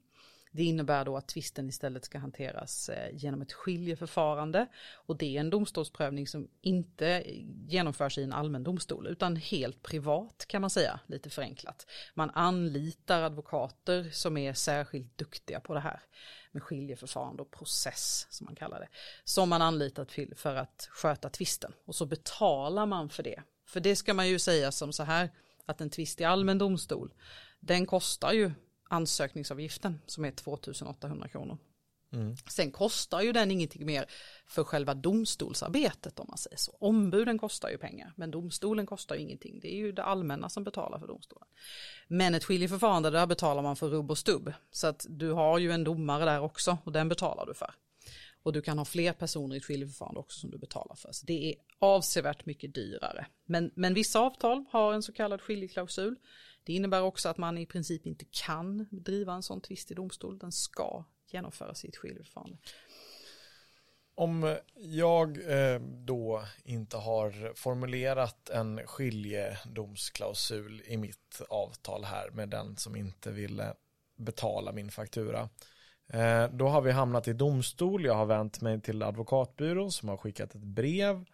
Det 0.56 0.64
innebär 0.64 1.06
då 1.06 1.18
att 1.18 1.28
tvisten 1.28 1.70
istället 1.70 2.06
ska 2.06 2.18
hanteras 2.18 2.90
eh, 2.90 3.16
genom 3.16 3.42
ett 3.42 3.54
skiljeförfarande 3.54 4.68
och 4.94 5.18
det 5.18 5.38
är 5.38 5.40
en 5.40 5.50
domstolsprövning 5.50 6.28
som 6.28 6.48
inte 6.62 7.24
genomförs 7.68 8.18
i 8.18 8.24
en 8.24 8.34
allmän 8.34 8.64
domstol 8.64 9.08
utan 9.08 9.36
helt 9.36 9.84
privat 9.84 10.46
kan 10.48 10.62
man 10.62 10.70
säga, 10.70 11.00
lite 11.08 11.30
förenklat. 11.30 11.88
Man 12.14 12.30
anlitar 12.34 13.22
advokater 13.22 14.10
som 14.12 14.38
är 14.38 14.54
särskilt 14.54 15.18
duktiga 15.18 15.60
på 15.60 15.74
det 15.74 15.80
här 15.80 16.00
med 16.52 16.64
skiljeförfarande 16.64 17.42
och 17.42 17.52
process 17.52 18.28
som 18.30 18.46
man 18.46 18.56
kallar 18.56 18.80
det. 18.80 18.88
Som 19.24 19.50
man 19.50 19.62
anlitar 19.62 20.06
till 20.06 20.34
för 20.36 20.56
att 20.56 20.88
sköta 20.92 21.30
tvisten 21.30 21.74
och 21.86 21.96
så 21.96 22.06
betalar 22.06 22.86
man 22.86 23.10
för 23.10 23.24
det 23.24 23.44
för 23.66 23.80
det 23.80 23.96
ska 23.96 24.14
man 24.14 24.30
ju 24.30 24.40
säga 24.40 24.72
som 24.72 24.94
så 24.94 25.04
här 25.04 25.30
att 25.66 25.82
en 25.82 25.90
tvist 25.90 26.22
i 26.22 26.24
allmän 26.24 26.58
domstol 26.58 27.14
den 27.60 27.86
kostar 27.86 28.32
ju 28.32 28.52
ansökningsavgiften 28.90 30.00
som 30.06 30.26
är 30.26 30.32
2800 30.32 31.28
kronor. 31.28 31.58
Mm. 32.14 32.36
Sen 32.50 32.72
kostar 32.72 33.22
ju 33.22 33.32
den 33.32 33.52
ingenting 33.52 33.86
mer 33.86 34.06
för 34.48 34.64
själva 34.64 34.94
domstolsarbetet 34.94 36.20
om 36.20 36.26
man 36.30 36.38
säger 36.38 36.58
så. 36.58 36.78
Ombuden 36.80 37.38
kostar 37.38 37.70
ju 37.70 37.78
pengar 37.78 38.14
men 38.16 38.32
domstolen 38.32 38.86
kostar 38.86 39.16
ju 39.16 39.22
ingenting. 39.22 39.60
Det 39.60 39.74
är 39.74 39.78
ju 39.78 39.92
det 39.92 40.04
allmänna 40.04 40.50
som 40.50 40.64
betalar 40.64 41.00
för 41.00 41.08
domstolen. 41.08 41.48
Men 42.08 42.36
ett 42.36 42.44
skiljeförfarande 42.44 43.10
där 43.10 43.26
betalar 43.26 43.62
man 43.62 43.76
för 43.76 43.88
rubb 43.88 44.12
och 44.12 44.18
stubb. 44.18 44.54
Så 44.72 44.88
att 44.88 45.06
du 45.10 45.32
har 45.32 45.60
ju 45.60 45.72
en 45.72 45.84
domare 45.84 46.26
där 46.26 46.42
också 46.42 46.78
och 46.84 46.92
den 46.92 47.10
betalar 47.10 47.46
du 47.46 47.54
för. 47.54 47.74
Och 48.46 48.54
du 48.54 48.62
kan 48.62 48.78
ha 48.78 48.86
fler 48.86 49.14
personer 49.14 49.56
i 49.56 49.58
ett 49.58 49.66
skiljeförfarande 49.66 50.20
också 50.20 50.40
som 50.40 50.52
du 50.52 50.58
betalar 50.58 50.96
för. 50.96 51.12
Så 51.12 51.26
det 51.26 51.50
är 51.50 51.56
avsevärt 51.80 52.46
mycket 52.46 52.76
dyrare. 52.76 53.28
Men, 53.46 53.72
men 53.76 53.94
vissa 53.94 54.20
avtal 54.20 54.66
har 54.72 54.94
en 54.94 55.04
så 55.04 55.14
kallad 55.14 55.42
skiljeklausul. 55.42 56.16
Det 56.64 56.74
innebär 56.74 57.02
också 57.02 57.30
att 57.30 57.38
man 57.38 57.58
i 57.58 57.66
princip 57.66 58.06
inte 58.06 58.26
kan 58.32 58.88
driva 58.92 59.34
en 59.34 59.44
sån 59.44 59.62
tvist 59.62 59.92
i 59.92 59.94
domstol. 59.94 60.38
Den 60.38 60.52
ska 60.52 61.06
genomföras 61.32 61.86
i 61.86 61.88
ett 61.88 61.98
skiljeförfarande. 61.98 62.58
om 64.16 64.58
jag 64.76 65.38
eh, 65.38 65.82
då 65.82 66.44
inte 66.64 66.98
har 66.98 67.54
formulerat 67.56 68.50
en 68.50 68.88
skiljedomsklausul 68.88 70.82
i 70.86 70.98
mitt 70.98 71.42
avtal 71.50 72.04
här 72.04 72.30
med 72.30 72.50
den 72.50 72.78
som 72.78 72.96
inte 72.96 73.32
ville 73.32 73.74
betala 74.18 74.72
min 74.72 74.92
faktura. 74.92 75.50
Eh, 76.08 76.50
då 76.50 76.68
har 76.68 76.82
vi 76.82 76.92
hamnat 76.92 77.28
i 77.28 77.34
domstol, 77.34 78.06
jag 78.06 78.14
har 78.14 78.26
vänt 78.26 78.62
mig 78.62 78.82
till 78.82 79.04
advokatbyrån 79.04 79.92
som 79.92 80.10
har 80.10 80.18
skickat 80.18 80.56
ett 80.56 80.64
brev, 80.64 81.26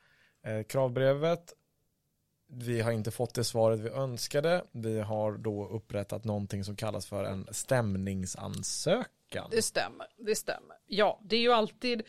eh, 0.43 0.63
kravbrevet. 0.63 1.53
Vi 2.47 2.81
har 2.81 2.91
inte 2.91 3.11
fått 3.11 3.33
det 3.33 3.43
svaret 3.43 3.79
vi 3.79 3.89
önskade. 3.89 4.65
Vi 4.71 4.99
har 4.99 5.37
då 5.37 5.67
upprättat 5.67 6.23
någonting 6.23 6.63
som 6.63 6.75
kallas 6.75 7.05
för 7.05 7.23
en 7.23 7.47
stämningsansökan. 7.51 9.49
Det 9.51 9.61
stämmer, 9.61 10.07
det 10.17 10.35
stämmer. 10.35 10.75
Ja, 10.85 11.19
det 11.23 11.35
är 11.35 11.41
ju 11.41 11.51
alltid 11.51 12.03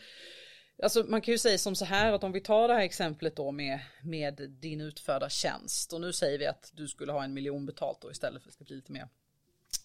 Alltså 0.83 1.03
man 1.03 1.21
kan 1.21 1.31
ju 1.31 1.37
säga 1.37 1.57
som 1.57 1.75
så 1.75 1.85
här 1.85 2.13
att 2.13 2.23
om 2.23 2.31
vi 2.31 2.41
tar 2.41 2.67
det 2.67 2.73
här 2.73 2.81
exemplet 2.81 3.35
då 3.35 3.51
med, 3.51 3.79
med 4.01 4.49
din 4.49 4.81
utförda 4.81 5.29
tjänst 5.29 5.93
och 5.93 6.01
nu 6.01 6.13
säger 6.13 6.39
vi 6.39 6.45
att 6.45 6.71
du 6.73 6.87
skulle 6.87 7.11
ha 7.11 7.23
en 7.23 7.33
miljon 7.33 7.65
betalt 7.65 8.01
då 8.01 8.11
istället 8.11 8.41
för 8.41 8.49
att 8.49 8.51
det 8.51 8.55
ska 8.55 8.63
bli 8.63 8.75
lite 8.75 8.91
mer 8.91 9.07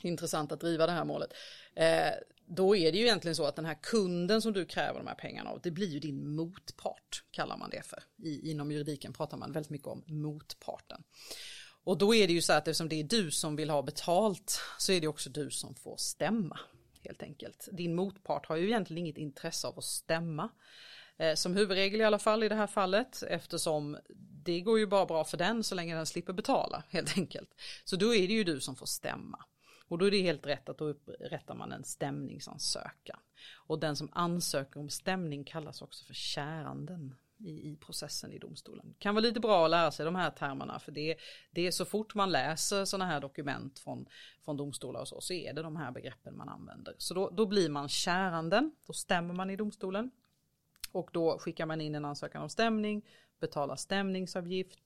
intressant 0.03 0.53
att 0.53 0.61
driva 0.61 0.87
det 0.87 0.93
här 0.93 1.05
målet. 1.05 1.33
Eh, 1.75 2.13
då 2.47 2.77
är 2.77 2.93
det 2.93 2.99
ju 2.99 3.05
egentligen 3.05 3.35
så 3.35 3.45
att 3.45 3.57
den 3.57 3.65
här 3.65 3.79
kunden 3.83 4.43
som 4.43 4.53
du 4.53 4.65
kräver 4.65 4.99
de 4.99 5.07
här 5.07 5.15
pengarna 5.15 5.51
av, 5.51 5.61
det 5.63 5.71
blir 5.71 5.89
ju 5.89 6.01
din 6.01 6.29
motpart, 6.35 7.25
kallar 7.31 7.57
man 7.57 7.71
det 7.71 7.83
för. 7.83 8.03
I, 8.17 8.51
inom 8.51 8.73
juridiken 8.73 9.13
pratar 9.13 9.37
man 9.37 9.53
väldigt 9.53 9.71
mycket 9.71 9.89
om 9.89 10.05
motparten. 10.07 11.03
Och 11.85 11.99
då 11.99 12.15
är 12.15 12.27
det 12.27 12.33
ju 12.33 12.43
så 12.43 12.53
att 12.53 12.69
eftersom 12.69 12.89
det 12.89 13.01
är 13.01 13.05
du 13.05 13.31
som 13.31 13.57
vill 13.57 13.71
ha 13.71 13.83
betalt 13.83 14.61
så 14.79 14.93
är 14.93 15.01
det 15.01 15.09
också 15.09 15.31
du 15.31 15.51
som 15.51 15.75
får 15.75 15.97
stämma 15.97 16.61
helt 17.05 17.23
enkelt. 17.23 17.69
Din 17.73 17.95
motpart 17.95 18.47
har 18.47 18.57
ju 18.57 18.67
egentligen 18.67 18.99
inget 18.99 19.19
intresse 19.19 19.67
av 19.67 19.79
att 19.79 19.85
stämma. 19.85 20.51
Eh, 21.19 21.35
som 21.35 21.57
huvudregel 21.57 22.01
i 22.01 22.05
alla 22.05 22.19
fall 22.19 22.43
i 22.43 22.49
det 22.49 22.55
här 22.55 22.67
fallet 22.67 23.23
eftersom 23.23 23.99
det 24.45 24.61
går 24.61 24.79
ju 24.79 24.87
bara 24.87 25.07
bra 25.07 25.25
för 25.25 25.37
den 25.37 25.65
så 25.65 25.75
länge 25.75 25.95
den 25.97 26.07
slipper 26.07 26.33
betala 26.33 26.83
helt 26.89 27.19
enkelt. 27.19 27.51
Så 27.85 27.97
då 27.97 28.15
är 28.15 28.29
det 28.29 28.35
ju 28.35 28.45
du 28.45 28.61
som 28.61 28.77
får 28.77 28.87
stämma. 28.87 29.45
Och 29.89 29.99
då 29.99 30.07
är 30.07 30.11
det 30.11 30.23
helt 30.23 30.47
rätt 30.47 30.69
att 30.69 30.79
då 30.79 30.85
upprättar 30.85 31.55
man 31.55 31.73
en 31.73 31.85
stämningsansökan. 31.85 33.21
Och 33.55 33.79
den 33.79 33.97
som 33.97 34.09
ansöker 34.13 34.81
om 34.81 34.89
stämning 34.89 35.45
kallas 35.45 35.83
också 35.83 36.05
för 36.05 36.15
käranden 36.15 37.15
i, 37.39 37.71
i 37.71 37.77
processen 37.77 38.33
i 38.33 38.39
domstolen. 38.39 38.95
Kan 38.99 39.15
vara 39.15 39.23
lite 39.23 39.41
bra 39.41 39.65
att 39.65 39.71
lära 39.71 39.91
sig 39.91 40.05
de 40.05 40.15
här 40.15 40.31
termerna 40.31 40.79
för 40.79 40.93
det, 40.93 41.17
det 41.51 41.67
är 41.67 41.71
så 41.71 41.85
fort 41.85 42.15
man 42.15 42.31
läser 42.31 42.85
sådana 42.85 43.07
här 43.07 43.21
dokument 43.21 43.79
från, 43.79 44.07
från 44.45 44.57
domstolar 44.57 45.01
och 45.01 45.09
så, 45.09 45.21
så 45.21 45.33
är 45.33 45.53
det 45.53 45.63
de 45.63 45.77
här 45.77 45.93
begreppen 45.93 46.37
man 46.37 46.49
använder. 46.49 46.95
Så 46.99 47.15
då, 47.15 47.31
då 47.31 47.47
blir 47.47 47.69
man 47.69 47.89
käranden, 47.89 48.73
då 48.87 48.93
stämmer 48.93 49.35
man 49.35 49.51
i 49.51 49.57
domstolen 49.57 50.11
och 50.93 51.11
då 51.13 51.39
skickar 51.39 51.67
man 51.67 51.81
in 51.81 51.95
en 51.95 52.05
ansökan 52.05 52.43
om 52.43 52.49
stämning, 52.49 53.03
betalar 53.41 53.77
stämningsavgift, 53.77 54.79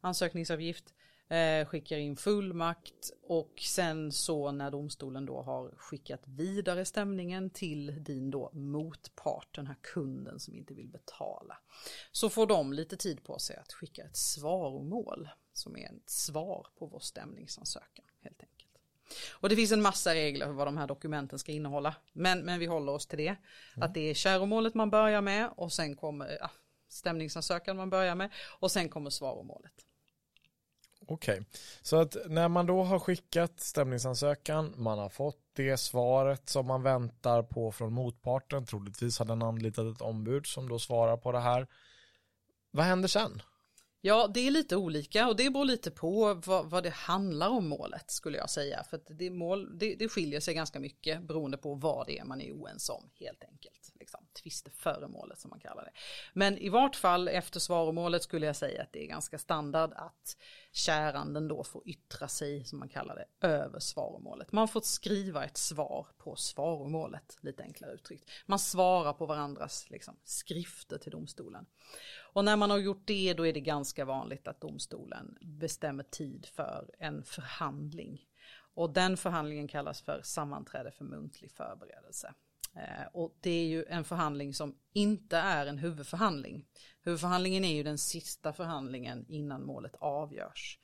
ansökningsavgift 0.00 0.94
eh, 1.28 1.66
skickar 1.66 1.98
in 1.98 2.16
fullmakt 2.16 3.10
och 3.22 3.60
sen 3.60 4.12
så 4.12 4.52
när 4.52 4.70
domstolen 4.70 5.26
då 5.26 5.42
har 5.42 5.70
skickat 5.76 6.20
vidare 6.24 6.84
stämningen 6.84 7.50
till 7.50 8.04
din 8.04 8.30
då 8.30 8.50
motpart, 8.52 9.54
den 9.54 9.66
här 9.66 9.76
kunden 9.80 10.40
som 10.40 10.54
inte 10.54 10.74
vill 10.74 10.88
betala, 10.88 11.58
så 12.12 12.30
får 12.30 12.46
de 12.46 12.72
lite 12.72 12.96
tid 12.96 13.24
på 13.24 13.38
sig 13.38 13.56
att 13.56 13.72
skicka 13.72 14.04
ett 14.04 14.16
svaromål 14.16 15.28
som 15.52 15.76
är 15.76 15.86
ett 15.86 16.10
svar 16.10 16.66
på 16.78 16.86
vår 16.86 17.00
stämningsansökan 17.00 18.04
helt 18.20 18.42
enkelt. 18.42 18.54
Och 19.32 19.48
det 19.48 19.56
finns 19.56 19.72
en 19.72 19.82
massa 19.82 20.14
regler 20.14 20.46
för 20.46 20.52
vad 20.52 20.66
de 20.66 20.76
här 20.76 20.86
dokumenten 20.86 21.38
ska 21.38 21.52
innehålla. 21.52 21.94
Men, 22.12 22.40
men 22.40 22.58
vi 22.58 22.66
håller 22.66 22.92
oss 22.92 23.06
till 23.06 23.18
det. 23.18 23.28
Mm. 23.28 23.38
Att 23.76 23.94
det 23.94 24.10
är 24.10 24.14
käromålet 24.14 24.74
man 24.74 24.90
börjar 24.90 25.20
med 25.20 25.50
och 25.56 25.72
sen 25.72 25.96
kommer 25.96 26.36
ja, 26.40 26.50
stämningsansökan 26.88 27.76
man 27.76 27.90
börjar 27.90 28.14
med 28.14 28.30
och 28.60 28.70
sen 28.70 28.88
kommer 28.88 29.10
svaromålet. 29.10 29.72
Okej, 31.06 31.34
okay. 31.34 31.44
så 31.82 31.96
att 31.96 32.16
när 32.26 32.48
man 32.48 32.66
då 32.66 32.82
har 32.82 32.98
skickat 32.98 33.60
stämningsansökan, 33.60 34.74
man 34.76 34.98
har 34.98 35.08
fått 35.08 35.40
det 35.52 35.76
svaret 35.76 36.48
som 36.48 36.66
man 36.66 36.82
väntar 36.82 37.42
på 37.42 37.72
från 37.72 37.92
motparten, 37.92 38.66
troligtvis 38.66 39.18
har 39.18 39.26
den 39.26 39.42
anlitat 39.42 39.96
ett 39.96 40.02
ombud 40.02 40.46
som 40.46 40.68
då 40.68 40.78
svarar 40.78 41.16
på 41.16 41.32
det 41.32 41.40
här. 41.40 41.66
Vad 42.70 42.84
händer 42.84 43.08
sen? 43.08 43.42
Ja, 44.06 44.30
det 44.34 44.46
är 44.46 44.50
lite 44.50 44.76
olika 44.76 45.28
och 45.28 45.36
det 45.36 45.50
beror 45.50 45.64
lite 45.64 45.90
på 45.90 46.34
vad, 46.34 46.70
vad 46.70 46.82
det 46.82 46.94
handlar 46.94 47.48
om 47.48 47.68
målet 47.68 48.10
skulle 48.10 48.38
jag 48.38 48.50
säga. 48.50 48.84
För 48.90 48.96
att 48.96 49.06
det, 49.18 49.30
mål, 49.30 49.78
det, 49.78 49.94
det 49.94 50.08
skiljer 50.08 50.40
sig 50.40 50.54
ganska 50.54 50.80
mycket 50.80 51.22
beroende 51.22 51.56
på 51.56 51.74
vad 51.74 52.06
det 52.06 52.18
är 52.18 52.24
man 52.24 52.40
är 52.40 52.52
oense 52.52 52.92
om 52.92 53.10
helt 53.14 53.44
enkelt. 53.44 53.92
Liksom, 54.00 54.26
tvisteföremålet 54.42 55.38
som 55.38 55.50
man 55.50 55.60
kallar 55.60 55.84
det. 55.84 55.90
Men 56.32 56.58
i 56.58 56.68
vart 56.68 56.96
fall 56.96 57.28
efter 57.28 57.60
svaromålet 57.60 58.22
skulle 58.22 58.46
jag 58.46 58.56
säga 58.56 58.82
att 58.82 58.92
det 58.92 59.04
är 59.04 59.08
ganska 59.08 59.38
standard 59.38 59.92
att 59.96 60.36
käranden 60.76 61.48
då 61.48 61.64
får 61.64 61.82
yttra 61.88 62.28
sig 62.28 62.64
som 62.64 62.78
man 62.78 62.88
kallar 62.88 63.14
det 63.14 63.46
över 63.46 63.78
svaromålet. 63.78 64.52
Man 64.52 64.68
får 64.68 64.80
skriva 64.80 65.44
ett 65.44 65.56
svar 65.56 66.06
på 66.18 66.36
svaromålet 66.36 67.38
lite 67.40 67.62
enklare 67.62 67.92
uttryckt. 67.92 68.30
Man 68.46 68.58
svarar 68.58 69.12
på 69.12 69.26
varandras 69.26 69.90
liksom, 69.90 70.16
skrifter 70.24 70.98
till 70.98 71.12
domstolen. 71.12 71.66
Och 72.32 72.44
när 72.44 72.56
man 72.56 72.70
har 72.70 72.78
gjort 72.78 73.02
det 73.06 73.34
då 73.34 73.46
är 73.46 73.52
det 73.52 73.60
ganska 73.60 74.04
vanligt 74.04 74.48
att 74.48 74.60
domstolen 74.60 75.38
bestämmer 75.40 76.04
tid 76.04 76.46
för 76.46 76.90
en 76.98 77.24
förhandling. 77.24 78.28
Och 78.74 78.90
den 78.90 79.16
förhandlingen 79.16 79.68
kallas 79.68 80.02
för 80.02 80.20
sammanträde 80.22 80.90
för 80.90 81.04
muntlig 81.04 81.50
förberedelse. 81.50 82.34
Eh, 82.76 83.06
och 83.12 83.36
det 83.40 83.50
är 83.50 83.66
ju 83.66 83.84
en 83.84 84.04
förhandling 84.04 84.54
som 84.54 84.78
inte 84.92 85.36
är 85.36 85.66
en 85.66 85.78
huvudförhandling. 85.78 86.64
Huvudförhandlingen 87.02 87.64
är 87.64 87.74
ju 87.74 87.82
den 87.82 87.98
sista 87.98 88.52
förhandlingen 88.52 89.24
innan 89.28 89.66
målet 89.66 89.94
avgörs. 89.98 90.78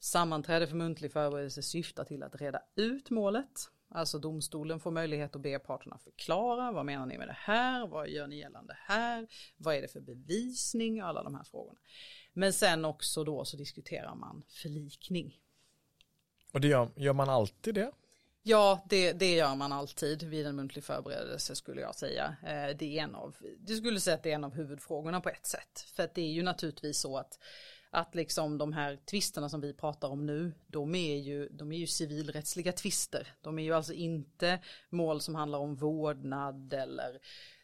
Sammanträde 0.00 0.66
för 0.66 0.76
muntlig 0.76 1.12
förberedelse 1.12 1.62
syftar 1.62 2.04
till 2.04 2.22
att 2.22 2.40
reda 2.40 2.60
ut 2.76 3.10
målet 3.10 3.68
Alltså 3.94 4.18
domstolen 4.18 4.80
får 4.80 4.90
möjlighet 4.90 5.36
att 5.36 5.42
be 5.42 5.58
parterna 5.58 5.98
förklara, 5.98 6.72
vad 6.72 6.86
menar 6.86 7.06
ni 7.06 7.18
med 7.18 7.28
det 7.28 7.36
här, 7.38 7.86
vad 7.86 8.08
gör 8.08 8.26
ni 8.26 8.38
gällande 8.38 8.76
här, 8.80 9.28
vad 9.56 9.74
är 9.74 9.82
det 9.82 9.88
för 9.88 10.00
bevisning, 10.00 11.00
alla 11.00 11.22
de 11.22 11.34
här 11.34 11.44
frågorna. 11.44 11.78
Men 12.32 12.52
sen 12.52 12.84
också 12.84 13.24
då 13.24 13.44
så 13.44 13.56
diskuterar 13.56 14.14
man 14.14 14.42
förlikning. 14.48 15.38
Och 16.52 16.60
det 16.60 16.68
gör, 16.68 16.90
gör 16.96 17.12
man 17.12 17.28
alltid 17.28 17.74
det? 17.74 17.92
Ja, 18.46 18.84
det, 18.88 19.12
det 19.12 19.34
gör 19.34 19.54
man 19.54 19.72
alltid 19.72 20.22
vid 20.22 20.46
en 20.46 20.56
muntlig 20.56 20.84
förberedelse 20.84 21.56
skulle 21.56 21.80
jag 21.80 21.94
säga. 21.94 22.36
Eh, 22.42 22.76
det 22.76 22.98
är 22.98 23.02
en 23.02 23.14
av, 23.14 23.36
det 23.58 23.74
skulle 23.74 24.00
säga 24.00 24.14
att 24.14 24.22
det 24.22 24.30
är 24.30 24.34
en 24.34 24.44
av 24.44 24.54
huvudfrågorna 24.54 25.20
på 25.20 25.28
ett 25.28 25.46
sätt. 25.46 25.86
För 25.94 26.02
att 26.02 26.14
det 26.14 26.22
är 26.22 26.32
ju 26.32 26.42
naturligtvis 26.42 26.98
så 26.98 27.18
att 27.18 27.38
att 27.90 28.14
liksom 28.14 28.58
de 28.58 28.72
här 28.72 28.98
tvisterna 29.10 29.48
som 29.48 29.60
vi 29.60 29.72
pratar 29.72 30.08
om 30.08 30.26
nu, 30.26 30.52
de 30.66 30.94
är 30.94 31.16
ju, 31.16 31.48
de 31.48 31.72
är 31.72 31.78
ju 31.78 31.86
civilrättsliga 31.86 32.72
tvister. 32.72 33.34
De 33.40 33.58
är 33.58 33.62
ju 33.62 33.72
alltså 33.72 33.92
inte 33.92 34.58
mål 34.90 35.20
som 35.20 35.34
handlar 35.34 35.58
om 35.58 35.74
vårdnad 35.74 36.72
eller 36.72 37.20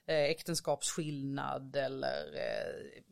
eh, 0.06 0.24
äktenskapsskillnad 0.24 1.76
eller 1.76 2.34
eh, 2.34 3.02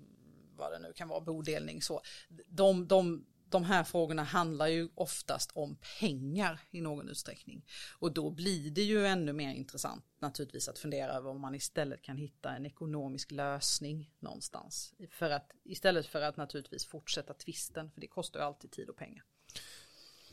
vad 0.56 0.72
det 0.72 0.78
nu 0.78 0.92
kan 0.92 1.08
vara, 1.08 1.20
bodelning 1.20 1.82
så. 1.82 2.00
De, 2.46 2.86
de, 2.86 3.26
de 3.50 3.64
här 3.64 3.84
frågorna 3.84 4.22
handlar 4.22 4.66
ju 4.66 4.88
oftast 4.94 5.50
om 5.54 5.76
pengar 6.00 6.60
i 6.70 6.80
någon 6.80 7.08
utsträckning. 7.08 7.64
Och 7.98 8.12
då 8.12 8.30
blir 8.30 8.70
det 8.70 8.82
ju 8.82 9.06
ännu 9.06 9.32
mer 9.32 9.54
intressant 9.54 10.04
naturligtvis 10.20 10.68
att 10.68 10.78
fundera 10.78 11.12
över 11.12 11.30
om 11.30 11.40
man 11.40 11.54
istället 11.54 12.02
kan 12.02 12.16
hitta 12.16 12.56
en 12.56 12.66
ekonomisk 12.66 13.30
lösning 13.30 14.10
någonstans. 14.18 14.94
För 15.10 15.30
att, 15.30 15.50
istället 15.64 16.06
för 16.06 16.22
att 16.22 16.36
naturligtvis 16.36 16.86
fortsätta 16.86 17.34
tvisten, 17.34 17.90
för 17.90 18.00
det 18.00 18.06
kostar 18.06 18.40
ju 18.40 18.46
alltid 18.46 18.70
tid 18.70 18.88
och 18.88 18.96
pengar. 18.96 19.24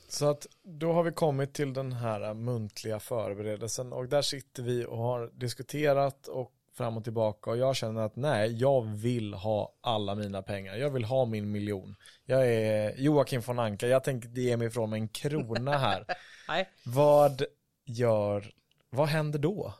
Så 0.07 0.25
att 0.25 0.48
då 0.63 0.93
har 0.93 1.03
vi 1.03 1.12
kommit 1.12 1.53
till 1.53 1.74
den 1.74 1.91
här 1.91 2.34
muntliga 2.34 3.00
förberedelsen 3.00 3.93
och 3.93 4.10
där 4.10 4.22
sitter 4.22 4.63
vi 4.63 4.86
och 4.86 4.98
har 4.98 5.31
diskuterat 5.34 6.27
och 6.27 6.51
fram 6.75 6.98
och 6.98 7.03
tillbaka 7.03 7.50
och 7.50 7.58
jag 7.58 7.75
känner 7.75 8.01
att 8.01 8.15
nej, 8.15 8.51
jag 8.62 8.82
vill 8.82 9.34
ha 9.34 9.74
alla 9.82 10.15
mina 10.15 10.41
pengar. 10.41 10.75
Jag 10.75 10.89
vill 10.89 11.03
ha 11.03 11.25
min 11.25 11.51
miljon. 11.51 11.96
Jag 12.25 12.48
är 12.48 12.96
Joakim 12.98 13.41
von 13.41 13.60
Anka, 13.60 13.88
jag 13.88 14.03
tänker 14.03 14.29
ge 14.29 14.58
mig 14.58 14.67
ifrån 14.67 14.89
mig 14.89 15.00
en 15.00 15.08
krona 15.08 15.77
här. 15.77 16.05
vad 16.84 17.44
gör, 17.86 18.51
vad 18.89 19.08
händer 19.08 19.39
då? 19.39 19.74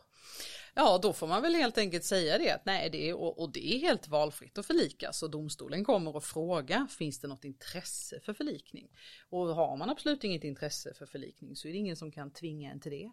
Ja, 0.78 0.98
då 1.02 1.12
får 1.12 1.26
man 1.26 1.42
väl 1.42 1.54
helt 1.54 1.78
enkelt 1.78 2.04
säga 2.04 2.38
det 2.38 2.50
att 2.50 2.64
nej, 2.66 2.90
det 2.90 3.08
är, 3.08 3.14
och, 3.14 3.38
och 3.38 3.52
det 3.52 3.74
är 3.74 3.78
helt 3.78 4.08
valfritt 4.08 4.58
att 4.58 4.66
förlika. 4.66 5.12
Så 5.12 5.28
domstolen 5.28 5.84
kommer 5.84 6.16
att 6.16 6.24
fråga, 6.24 6.88
finns 6.98 7.18
det 7.18 7.28
något 7.28 7.44
intresse 7.44 8.20
för 8.20 8.32
förlikning? 8.32 8.88
Och 9.28 9.46
har 9.46 9.76
man 9.76 9.90
absolut 9.90 10.24
inget 10.24 10.44
intresse 10.44 10.94
för 10.94 11.06
förlikning 11.06 11.56
så 11.56 11.68
är 11.68 11.72
det 11.72 11.78
ingen 11.78 11.96
som 11.96 12.12
kan 12.12 12.30
tvinga 12.30 12.70
en 12.70 12.80
till 12.80 12.92
det. 12.92 13.10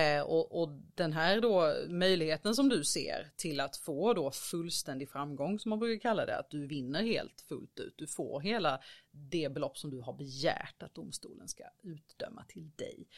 Eh, 0.00 0.22
och, 0.22 0.62
och, 0.62 0.68
den 0.94 1.12
här 1.12 1.40
då 1.40 1.74
möjligheten 1.88 2.54
som 2.54 2.68
du 2.68 2.84
ser 2.84 3.30
till 3.36 3.60
att 3.60 3.76
få 3.76 4.14
då 4.14 4.30
fullständig 4.30 5.10
framgång 5.10 5.58
som 5.58 5.70
man 5.70 5.78
brukar 5.78 6.02
kalla 6.02 6.26
det, 6.26 6.38
att 6.38 6.50
du 6.50 6.66
vinner 6.66 7.02
helt 7.02 7.44
fullt 7.48 7.80
ut, 7.80 7.94
du 7.96 8.06
får 8.06 8.40
hela 8.40 8.80
det 9.10 9.52
belopp 9.52 9.78
som 9.78 9.90
du 9.90 10.00
har 10.00 10.12
begärt 10.12 10.82
att 10.82 10.94
domstolen 10.94 11.48
ska 11.48 11.64
utdöma 11.82 12.44
till 12.48 12.70
dig. 12.76 13.08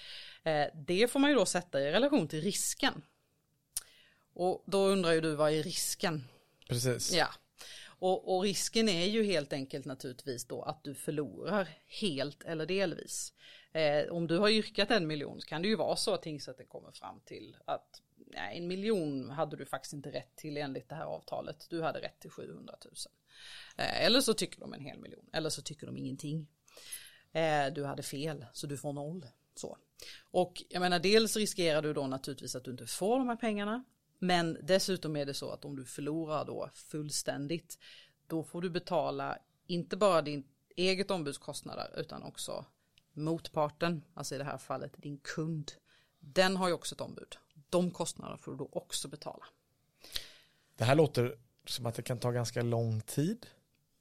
Eh, 0.42 0.66
det 0.86 1.10
får 1.10 1.20
man 1.20 1.30
ju 1.30 1.36
då 1.36 1.46
sätta 1.46 1.80
i 1.80 1.92
relation 1.92 2.28
till 2.28 2.40
risken 2.40 3.02
och 4.34 4.62
då 4.66 4.86
undrar 4.86 5.12
ju 5.12 5.20
du 5.20 5.34
vad 5.34 5.52
är 5.52 5.62
risken? 5.62 6.24
Precis. 6.68 7.12
Ja. 7.12 7.28
Och, 7.84 8.36
och, 8.36 8.42
risken 8.42 8.88
är 8.88 9.06
ju 9.06 9.24
helt 9.24 9.52
enkelt 9.52 9.84
naturligtvis 9.84 10.44
då 10.44 10.62
att 10.62 10.84
du 10.84 10.94
förlorar 10.94 11.68
helt 11.86 12.44
eller 12.44 12.66
delvis. 12.66 13.32
Eh, 13.72 14.12
om 14.12 14.26
du 14.26 14.38
har 14.38 14.48
yrkat 14.48 14.90
en 14.90 15.06
miljon 15.06 15.40
så 15.40 15.46
kan 15.46 15.62
det 15.62 15.68
ju 15.68 15.76
vara 15.76 15.96
så 15.96 16.14
att 16.14 16.22
tingsrätten 16.22 16.66
kommer 16.66 16.92
fram 16.92 17.20
till 17.20 17.56
att 17.64 18.02
nej, 18.16 18.58
en 18.58 18.68
miljon 18.68 19.30
hade 19.30 19.56
du 19.56 19.66
faktiskt 19.66 19.92
inte 19.92 20.10
rätt 20.10 20.36
till 20.36 20.56
enligt 20.56 20.88
det 20.88 20.94
här 20.94 21.04
avtalet. 21.04 21.66
Du 21.70 21.82
hade 21.82 22.00
rätt 22.00 22.20
till 22.20 22.30
700 22.30 22.74
000. 22.84 22.94
Eh, 23.76 24.04
eller 24.04 24.20
så 24.20 24.34
tycker 24.34 24.60
de 24.60 24.72
en 24.72 24.80
hel 24.80 24.98
miljon, 24.98 25.24
eller 25.32 25.50
så 25.50 25.62
tycker 25.62 25.86
de 25.86 25.96
ingenting. 25.96 26.46
Eh, 27.32 27.66
du 27.74 27.84
hade 27.84 28.02
fel, 28.02 28.46
så 28.52 28.66
du 28.66 28.76
får 28.76 28.92
noll. 28.92 29.26
Så. 29.54 29.78
Och 30.30 30.62
jag 30.68 30.80
menar, 30.80 30.98
dels 30.98 31.36
riskerar 31.36 31.82
du 31.82 31.92
då 31.92 32.06
naturligtvis 32.06 32.56
att 32.56 32.64
du 32.64 32.70
inte 32.70 32.86
får 32.86 33.18
de 33.18 33.28
här 33.28 33.36
pengarna. 33.36 33.84
Men 34.22 34.58
dessutom 34.62 35.16
är 35.16 35.26
det 35.26 35.34
så 35.34 35.50
att 35.50 35.64
om 35.64 35.76
du 35.76 35.84
förlorar 35.84 36.44
då 36.44 36.70
fullständigt, 36.74 37.78
då 38.26 38.44
får 38.44 38.62
du 38.62 38.70
betala 38.70 39.38
inte 39.66 39.96
bara 39.96 40.22
din 40.22 40.44
eget 40.76 41.10
ombudskostnader 41.10 41.94
utan 41.96 42.22
också 42.22 42.64
motparten, 43.12 44.04
alltså 44.14 44.34
i 44.34 44.38
det 44.38 44.44
här 44.44 44.58
fallet 44.58 44.92
din 44.96 45.18
kund. 45.18 45.72
Den 46.20 46.56
har 46.56 46.68
ju 46.68 46.74
också 46.74 46.94
ett 46.94 47.00
ombud. 47.00 47.36
De 47.70 47.90
kostnaderna 47.90 48.38
får 48.38 48.52
du 48.52 48.58
då 48.58 48.68
också 48.72 49.08
betala. 49.08 49.44
Det 50.76 50.84
här 50.84 50.94
låter 50.94 51.36
som 51.66 51.86
att 51.86 51.94
det 51.94 52.02
kan 52.02 52.18
ta 52.18 52.30
ganska 52.30 52.62
lång 52.62 53.00
tid. 53.00 53.46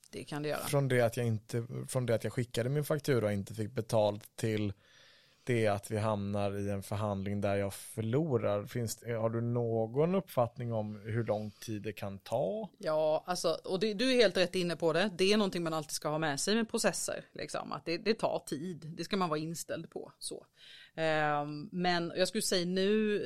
Det 0.10 0.24
kan 0.24 0.44
det 0.44 0.50
göra. 0.50 0.66
Från 0.66 0.88
det 0.88 1.02
att 1.02 1.18
jag, 1.18 1.28
inte, 1.28 1.68
från 1.88 2.06
det 2.06 2.16
att 2.16 2.24
jag 2.24 2.34
skickade 2.34 2.70
min 2.70 2.86
faktura 2.86 3.26
och 3.26 3.34
inte 3.34 3.54
fick 3.54 3.72
betalt 3.72 4.36
till 4.36 4.74
det 5.44 5.68
att 5.68 5.92
vi 5.92 5.98
hamnar 5.98 6.60
i 6.60 6.70
en 6.70 6.84
förhandling 6.84 7.42
där 7.42 7.56
jag 7.56 7.74
förlorar. 7.74 8.66
Finns, 8.66 9.04
har 9.04 9.30
du 9.30 9.42
någon 9.42 10.16
uppfattning 10.16 10.74
om 10.74 11.02
hur 11.06 11.24
lång 11.24 11.52
tid 11.52 11.82
det 11.82 11.94
kan 11.94 12.20
ta? 12.20 12.70
Ja, 12.78 13.24
alltså, 13.28 13.58
och 13.64 13.80
det, 13.80 13.94
du 13.94 14.12
är 14.12 14.16
helt 14.16 14.38
rätt 14.38 14.56
inne 14.56 14.76
på 14.76 14.94
det. 14.94 15.12
Det 15.18 15.34
är 15.34 15.38
någonting 15.38 15.64
man 15.64 15.74
alltid 15.74 15.92
ska 15.92 16.10
ha 16.10 16.18
med 16.18 16.40
sig 16.40 16.56
med 16.56 16.70
processer. 16.70 17.26
Liksom, 17.34 17.72
att 17.72 17.86
det, 17.86 17.98
det 17.98 18.14
tar 18.14 18.44
tid, 18.46 18.94
det 18.98 19.04
ska 19.04 19.18
man 19.18 19.30
vara 19.30 19.40
inställd 19.40 19.90
på. 19.90 20.12
Så. 20.20 20.46
Eh, 20.96 21.46
men 21.72 22.14
jag 22.16 22.28
skulle 22.28 22.42
säga 22.42 22.66
nu, 22.66 23.22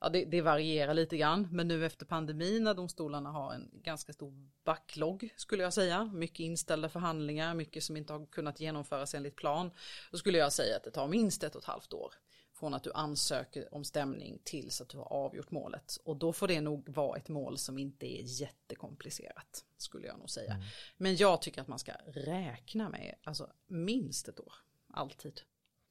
ja, 0.00 0.08
det, 0.08 0.24
det, 0.24 0.40
varierar 0.40 0.94
lite 0.94 1.16
grann, 1.16 1.48
men 1.52 1.68
nu 1.68 1.86
efter 1.86 2.06
pandemin 2.06 2.64
när 2.64 2.74
domstolarna 2.74 3.30
har 3.30 3.54
en 3.54 3.70
ganska 3.72 4.12
stor 4.12 4.32
backlog 4.64 5.28
skulle 5.36 5.62
jag 5.62 5.72
säga, 5.72 6.04
mycket 6.04 6.40
inställda 6.40 6.88
förhandlingar, 6.88 7.54
mycket 7.54 7.84
som 7.84 7.96
inte 7.96 8.12
har 8.12 8.26
kunnat 8.26 8.60
genomföras 8.60 9.14
enligt 9.14 9.36
plan, 9.36 9.70
då 10.10 10.18
skulle 10.18 10.38
jag 10.38 10.52
säga 10.52 10.76
att 10.76 10.84
det 10.84 10.90
tar 10.90 11.08
minst 11.08 11.42
ett 11.42 11.54
och 11.54 11.62
ett 11.62 11.68
halvt 11.68 11.92
år 11.92 12.14
från 12.60 12.74
att 12.74 12.82
du 12.82 12.92
ansöker 12.92 13.74
om 13.74 13.84
stämning 13.84 14.38
tills 14.44 14.80
att 14.80 14.88
du 14.88 14.98
har 14.98 15.12
avgjort 15.12 15.50
målet. 15.50 15.98
Och 16.04 16.16
då 16.16 16.32
får 16.32 16.48
det 16.48 16.60
nog 16.60 16.88
vara 16.88 17.16
ett 17.16 17.28
mål 17.28 17.58
som 17.58 17.78
inte 17.78 18.06
är 18.06 18.22
jättekomplicerat, 18.24 19.64
skulle 19.76 20.06
jag 20.06 20.18
nog 20.18 20.30
säga. 20.30 20.52
Mm. 20.52 20.66
Men 20.96 21.16
jag 21.16 21.42
tycker 21.42 21.60
att 21.60 21.68
man 21.68 21.78
ska 21.78 21.92
räkna 22.06 22.88
med, 22.88 23.14
alltså 23.24 23.50
minst 23.66 24.28
ett 24.28 24.40
år, 24.40 24.52
alltid. 24.90 25.40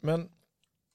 Men 0.01 0.32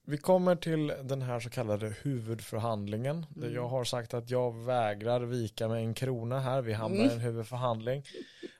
vi 0.04 0.18
kommer 0.18 0.56
till 0.56 0.86
den 0.86 1.22
här 1.22 1.40
så 1.40 1.50
kallade 1.50 1.96
huvudförhandlingen. 2.02 3.16
Mm. 3.16 3.28
Där 3.34 3.50
jag 3.50 3.68
har 3.68 3.84
sagt 3.84 4.14
att 4.14 4.30
jag 4.30 4.64
vägrar 4.64 5.20
vika 5.20 5.68
med 5.68 5.78
en 5.78 5.94
krona 5.94 6.40
här. 6.40 6.62
Vi 6.62 6.72
hamnar 6.72 7.00
mm. 7.00 7.10
i 7.10 7.14
en 7.14 7.20
huvudförhandling. 7.20 8.04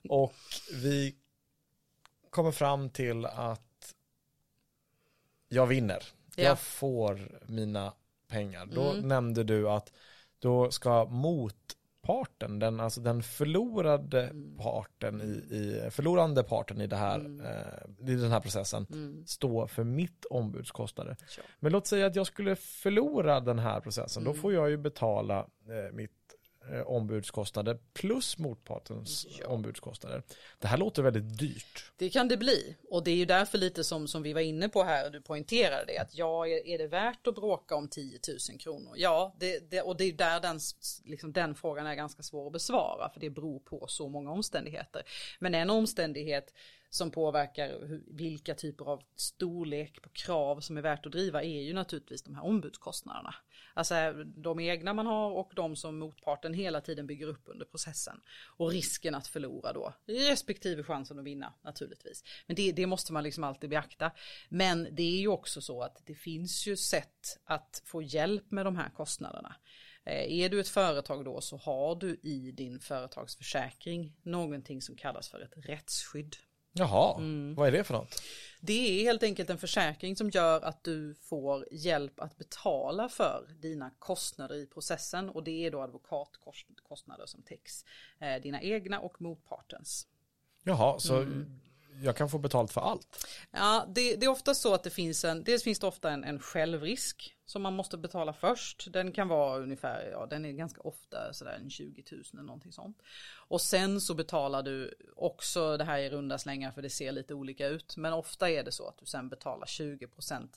Och 0.09 0.35
vi 0.83 1.17
kommer 2.31 2.53
fram 2.53 2.91
till 2.91 3.27
att 3.27 3.95
jag 5.49 5.67
vinner. 5.67 6.05
Ja. 6.37 6.45
Jag 6.45 6.59
får 6.59 7.41
mina 7.47 7.93
pengar. 8.29 8.67
Då 8.67 8.91
mm. 8.91 9.09
nämnde 9.09 9.45
du 9.45 9.69
att 9.71 9.93
då 10.39 10.71
ska 10.71 11.05
mot 11.05 11.77
parten, 12.05 12.59
den, 12.59 12.81
alltså 12.81 13.01
den 13.01 13.23
förlorade 13.23 14.23
mm. 14.23 14.57
parten 14.59 15.23
i, 15.23 15.55
i, 15.55 15.91
förlorande 15.91 16.43
parten 16.43 16.81
i, 16.81 16.87
det 16.87 16.97
här, 16.97 17.19
mm. 17.19 17.47
eh, 17.47 18.11
i 18.11 18.15
den 18.15 18.31
här 18.31 18.41
processen 18.41 18.87
mm. 18.91 19.27
stå 19.27 19.67
för 19.67 19.85
mitt 19.85 20.25
ombudskostnader. 20.25 21.17
Sure. 21.27 21.47
Men 21.61 21.73
låt 21.73 21.87
säga 21.87 22.07
att 22.07 22.17
jag 22.17 22.27
skulle 22.27 22.57
förlora 22.57 23.41
den 23.41 23.59
här 23.59 23.81
processen, 23.81 24.25
då 24.25 24.31
mm. 24.31 24.43
får 24.43 24.53
jag 24.53 24.71
ju 24.71 24.77
betala 24.77 25.39
eh, 25.39 25.93
mitt 25.93 26.24
ombudskostnader 26.87 27.79
plus 27.93 28.39
motpartens 28.39 29.27
ja. 29.41 29.47
ombudskostnader. 29.47 30.23
Det 30.59 30.69
här 30.69 30.79
låter 30.79 31.03
väldigt 31.03 31.39
dyrt. 31.39 31.93
Det 31.97 32.11
kan 32.11 32.29
det 32.29 32.37
bli 32.37 32.77
och 32.91 33.05
det 33.05 33.11
är 33.11 33.17
ju 33.17 33.25
därför 33.25 33.59
lite 33.59 33.85
som, 33.85 34.09
som 34.09 34.23
vi 34.23 34.33
var 34.33 34.41
inne 34.41 34.69
på 34.69 34.83
här 34.83 35.07
och 35.07 35.13
du 35.13 35.21
poängterade 35.21 35.85
det 35.87 35.99
att 35.99 36.15
ja, 36.15 36.47
är, 36.47 36.67
är 36.67 36.79
det 36.79 36.87
värt 36.87 37.27
att 37.27 37.35
bråka 37.35 37.75
om 37.75 37.89
10 37.89 38.19
000 38.51 38.59
kronor? 38.59 38.93
Ja, 38.97 39.37
det, 39.41 39.71
det, 39.71 39.83
och 39.83 39.97
det 39.97 40.05
är 40.05 40.13
där 40.13 40.41
den, 40.41 40.61
liksom, 41.05 41.33
den 41.33 41.55
frågan 41.55 41.87
är 41.87 41.95
ganska 41.95 42.23
svår 42.23 42.47
att 42.47 42.53
besvara 42.53 43.11
för 43.11 43.21
det 43.21 43.31
beror 43.31 43.59
på 43.59 43.87
så 43.89 44.09
många 44.09 44.31
omständigheter. 44.31 45.03
Men 45.39 45.55
en 45.55 45.71
omständighet 45.71 46.55
som 46.95 47.11
påverkar 47.11 48.01
vilka 48.07 48.55
typer 48.55 48.85
av 48.85 49.03
storlek 49.17 50.03
på 50.03 50.09
krav 50.09 50.61
som 50.61 50.77
är 50.77 50.83
värt 50.83 51.07
att 51.07 51.13
driva 51.13 51.43
är 51.43 51.63
ju 51.63 51.73
naturligtvis 51.73 52.23
de 52.23 52.35
här 52.35 52.45
ombudskostnaderna. 52.45 53.35
Alltså 53.75 54.13
de 54.37 54.61
egna 54.61 54.95
man 54.95 55.07
har 55.07 55.31
och 55.31 55.53
de 55.57 55.77
som 55.77 55.99
motparten 55.99 56.55
hela 56.55 56.81
tiden 56.81 57.07
bygger 57.07 57.27
upp 57.27 57.43
under 57.45 57.65
processen. 57.67 58.21
Och 58.57 58.71
risken 58.71 59.15
att 59.15 59.27
förlora 59.27 59.73
då, 59.73 59.95
respektive 60.07 60.83
chansen 60.83 61.19
att 61.19 61.25
vinna 61.25 61.55
naturligtvis. 61.65 62.25
Men 62.47 62.57
det, 62.57 62.73
det 62.73 62.87
måste 62.87 63.13
man 63.13 63.23
liksom 63.23 63.45
alltid 63.45 63.71
beakta. 63.71 64.11
Men 64.49 64.89
det 64.91 65.03
är 65.03 65.21
ju 65.21 65.29
också 65.29 65.61
så 65.61 65.83
att 65.83 66.03
det 66.07 66.15
finns 66.15 66.67
ju 66.67 66.77
sätt 66.77 67.41
att 67.45 67.83
få 67.85 68.03
hjälp 68.03 68.51
med 68.51 68.67
de 68.67 68.77
här 68.77 68.91
kostnaderna. 68.91 69.57
Eh, 70.05 70.41
är 70.41 70.49
du 70.49 70.61
ett 70.61 70.69
företag 70.69 71.25
då 71.25 71.41
så 71.41 71.57
har 71.57 71.97
du 71.97 72.21
i 72.23 72.53
din 72.53 72.81
företagsförsäkring 72.81 74.17
någonting 74.23 74.83
som 74.83 74.97
kallas 74.97 75.29
för 75.29 75.41
ett 75.41 75.53
rättsskydd. 75.57 76.37
Jaha, 76.77 77.17
mm. 77.19 77.55
vad 77.55 77.69
är 77.69 77.73
det 77.73 77.85
för 77.85 77.95
något? 77.95 78.23
Det 78.61 79.01
är 79.01 79.05
helt 79.05 79.23
enkelt 79.23 79.51
en 79.51 79.59
försäkring 79.59 80.17
som 80.17 80.31
gör 80.31 80.61
att 80.61 80.85
du 80.85 81.15
får 81.15 81.69
hjälp 81.71 82.21
att 82.21 82.37
betala 82.39 83.09
för 83.09 83.49
dina 83.63 83.91
kostnader 83.99 84.55
i 84.55 84.67
processen 84.67 85.29
och 85.29 85.45
det 85.45 85.67
är 85.67 85.71
då 85.71 85.83
advokatkostnader 85.83 87.27
som 87.27 87.43
täcks. 87.43 87.85
Eh, 88.19 88.43
dina 88.43 88.63
egna 88.63 89.01
och 89.01 89.21
motpartens. 89.23 90.07
Jaha, 90.63 90.99
så 90.99 91.17
mm 91.17 91.61
jag 92.03 92.17
kan 92.17 92.29
få 92.29 92.39
betalt 92.39 92.73
för 92.73 92.81
allt. 92.81 93.27
Ja, 93.51 93.87
det, 93.89 94.17
det, 94.17 94.27
är 94.27 94.31
ofta 94.31 94.55
så 94.55 94.75
att 94.75 94.83
det 94.83 94.91
finns 94.91 95.25
en, 95.25 95.45
dels 95.45 95.63
finns 95.63 95.79
det 95.79 95.87
ofta 95.87 96.11
en, 96.11 96.25
en 96.25 96.41
självrisk 96.41 97.37
som 97.47 97.63
man 97.63 97.75
måste 97.75 97.97
betala 97.97 98.33
först. 98.33 98.93
Den 98.93 99.13
kan 99.13 99.29
vara 99.29 99.59
ungefär, 99.59 100.09
ja 100.11 100.27
den 100.27 100.45
är 100.45 100.53
ganska 100.53 100.81
ofta 100.81 101.33
sådär 101.33 101.59
en 101.63 101.71
20 101.71 102.05
000 102.13 102.23
eller 102.33 102.43
någonting 102.43 102.73
sånt. 102.73 103.03
Och 103.49 103.61
sen 103.61 104.01
så 104.01 104.15
betalar 104.15 104.63
du 104.63 104.95
också, 105.17 105.77
det 105.77 105.85
här 105.85 105.99
är 105.99 106.11
runda 106.11 106.39
slängar 106.39 106.71
för 106.71 106.83
det 106.83 106.91
ser 106.91 107.13
lite 107.13 107.35
olika 107.35 107.67
ut, 107.67 107.97
men 107.97 108.13
ofta 108.13 108.51
är 108.51 108.65
det 108.65 108.73
så 108.73 108.89
att 108.89 108.99
du 108.99 109.07
sen 109.07 109.29
betalar 109.29 109.67
20% 109.67 110.49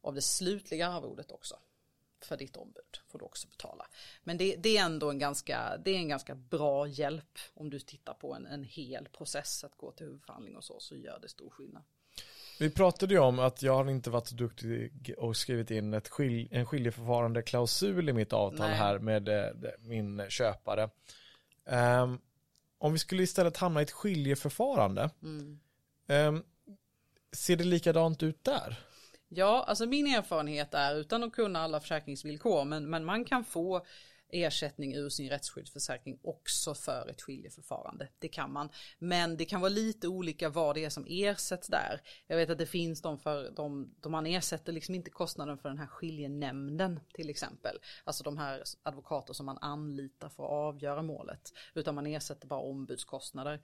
av 0.00 0.14
det 0.14 0.22
slutliga 0.22 0.88
arvodet 0.88 1.30
också 1.30 1.56
för 2.24 2.36
ditt 2.36 2.56
ombud 2.56 2.98
får 3.08 3.18
du 3.18 3.24
också 3.24 3.48
betala. 3.48 3.86
Men 4.24 4.36
det, 4.36 4.56
det, 4.56 4.76
är 4.76 4.84
ändå 4.84 5.10
en 5.10 5.18
ganska, 5.18 5.76
det 5.84 5.90
är 5.90 5.96
en 5.96 6.08
ganska 6.08 6.34
bra 6.34 6.86
hjälp 6.86 7.38
om 7.54 7.70
du 7.70 7.80
tittar 7.80 8.14
på 8.14 8.34
en, 8.34 8.46
en 8.46 8.64
hel 8.64 9.08
process 9.08 9.64
att 9.64 9.76
gå 9.76 9.92
till 9.92 10.06
huvudförhandling 10.06 10.56
och 10.56 10.64
så, 10.64 10.80
så 10.80 10.96
gör 10.96 11.18
det 11.22 11.28
stor 11.28 11.50
skillnad. 11.50 11.82
Vi 12.58 12.70
pratade 12.70 13.14
ju 13.14 13.20
om 13.20 13.38
att 13.38 13.62
jag 13.62 13.74
har 13.74 13.90
inte 13.90 14.10
varit 14.10 14.26
så 14.26 14.34
duktig 14.34 15.14
och 15.18 15.36
skrivit 15.36 15.70
in 15.70 15.94
ett 15.94 16.08
skil, 16.08 16.48
en 16.50 16.66
skiljeförfarande 16.66 17.42
klausul 17.42 18.08
i 18.08 18.12
mitt 18.12 18.32
avtal 18.32 18.68
Nej. 18.68 18.76
här 18.76 18.98
med 18.98 19.28
eh, 19.28 19.50
min 19.78 20.22
köpare. 20.28 20.90
Um, 21.64 22.20
om 22.78 22.92
vi 22.92 22.98
skulle 22.98 23.22
istället 23.22 23.56
hamna 23.56 23.80
i 23.80 23.82
ett 23.82 23.90
skiljeförfarande, 23.90 25.10
mm. 25.22 25.60
um, 26.08 26.44
ser 27.32 27.56
det 27.56 27.64
likadant 27.64 28.22
ut 28.22 28.44
där? 28.44 28.84
Ja, 29.28 29.64
alltså 29.68 29.86
min 29.86 30.06
erfarenhet 30.06 30.74
är 30.74 30.96
utan 30.96 31.22
att 31.22 31.32
kunna 31.32 31.60
alla 31.60 31.80
försäkringsvillkor, 31.80 32.64
men, 32.64 32.90
men 32.90 33.04
man 33.04 33.24
kan 33.24 33.44
få 33.44 33.86
ersättning 34.34 34.94
ur 34.94 35.08
sin 35.08 35.28
rättsskyddsförsäkring 35.30 36.18
också 36.22 36.74
för 36.74 37.08
ett 37.10 37.22
skiljeförfarande. 37.22 38.08
Det 38.18 38.28
kan 38.28 38.52
man. 38.52 38.68
Men 38.98 39.36
det 39.36 39.44
kan 39.44 39.60
vara 39.60 39.68
lite 39.68 40.08
olika 40.08 40.48
vad 40.48 40.74
det 40.74 40.84
är 40.84 40.90
som 40.90 41.06
ersätts 41.08 41.68
där. 41.68 42.00
Jag 42.26 42.36
vet 42.36 42.50
att 42.50 42.58
det 42.58 42.66
finns 42.66 43.02
de 43.02 43.18
för 43.18 43.50
de, 43.50 43.94
de 44.00 44.12
man 44.12 44.26
ersätter 44.26 44.72
liksom 44.72 44.94
inte 44.94 45.10
kostnaden 45.10 45.58
för 45.58 45.68
den 45.68 45.78
här 45.78 45.86
skiljenämnden 45.86 47.00
till 47.14 47.30
exempel. 47.30 47.78
Alltså 48.04 48.24
de 48.24 48.38
här 48.38 48.62
advokater 48.82 49.32
som 49.32 49.46
man 49.46 49.58
anlitar 49.58 50.28
för 50.28 50.44
att 50.44 50.50
avgöra 50.50 51.02
målet. 51.02 51.52
Utan 51.74 51.94
man 51.94 52.06
ersätter 52.06 52.46
bara 52.46 52.60
ombudskostnader 52.60 53.60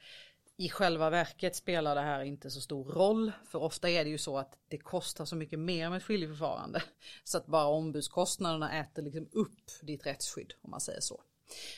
i 0.60 0.68
själva 0.68 1.10
verket 1.10 1.56
spelar 1.56 1.94
det 1.94 2.00
här 2.00 2.22
inte 2.22 2.50
så 2.50 2.60
stor 2.60 2.84
roll. 2.84 3.32
För 3.44 3.62
ofta 3.62 3.90
är 3.90 4.04
det 4.04 4.10
ju 4.10 4.18
så 4.18 4.38
att 4.38 4.58
det 4.68 4.78
kostar 4.78 5.24
så 5.24 5.36
mycket 5.36 5.58
mer 5.58 5.90
med 5.90 5.96
ett 5.96 6.02
skiljeförfarande. 6.02 6.82
Så 7.24 7.38
att 7.38 7.46
bara 7.46 7.66
ombudskostnaderna 7.66 8.80
äter 8.80 9.02
liksom 9.02 9.28
upp 9.32 9.64
ditt 9.82 10.06
rättsskydd 10.06 10.52
om 10.60 10.70
man 10.70 10.80
säger 10.80 11.00
så. 11.00 11.22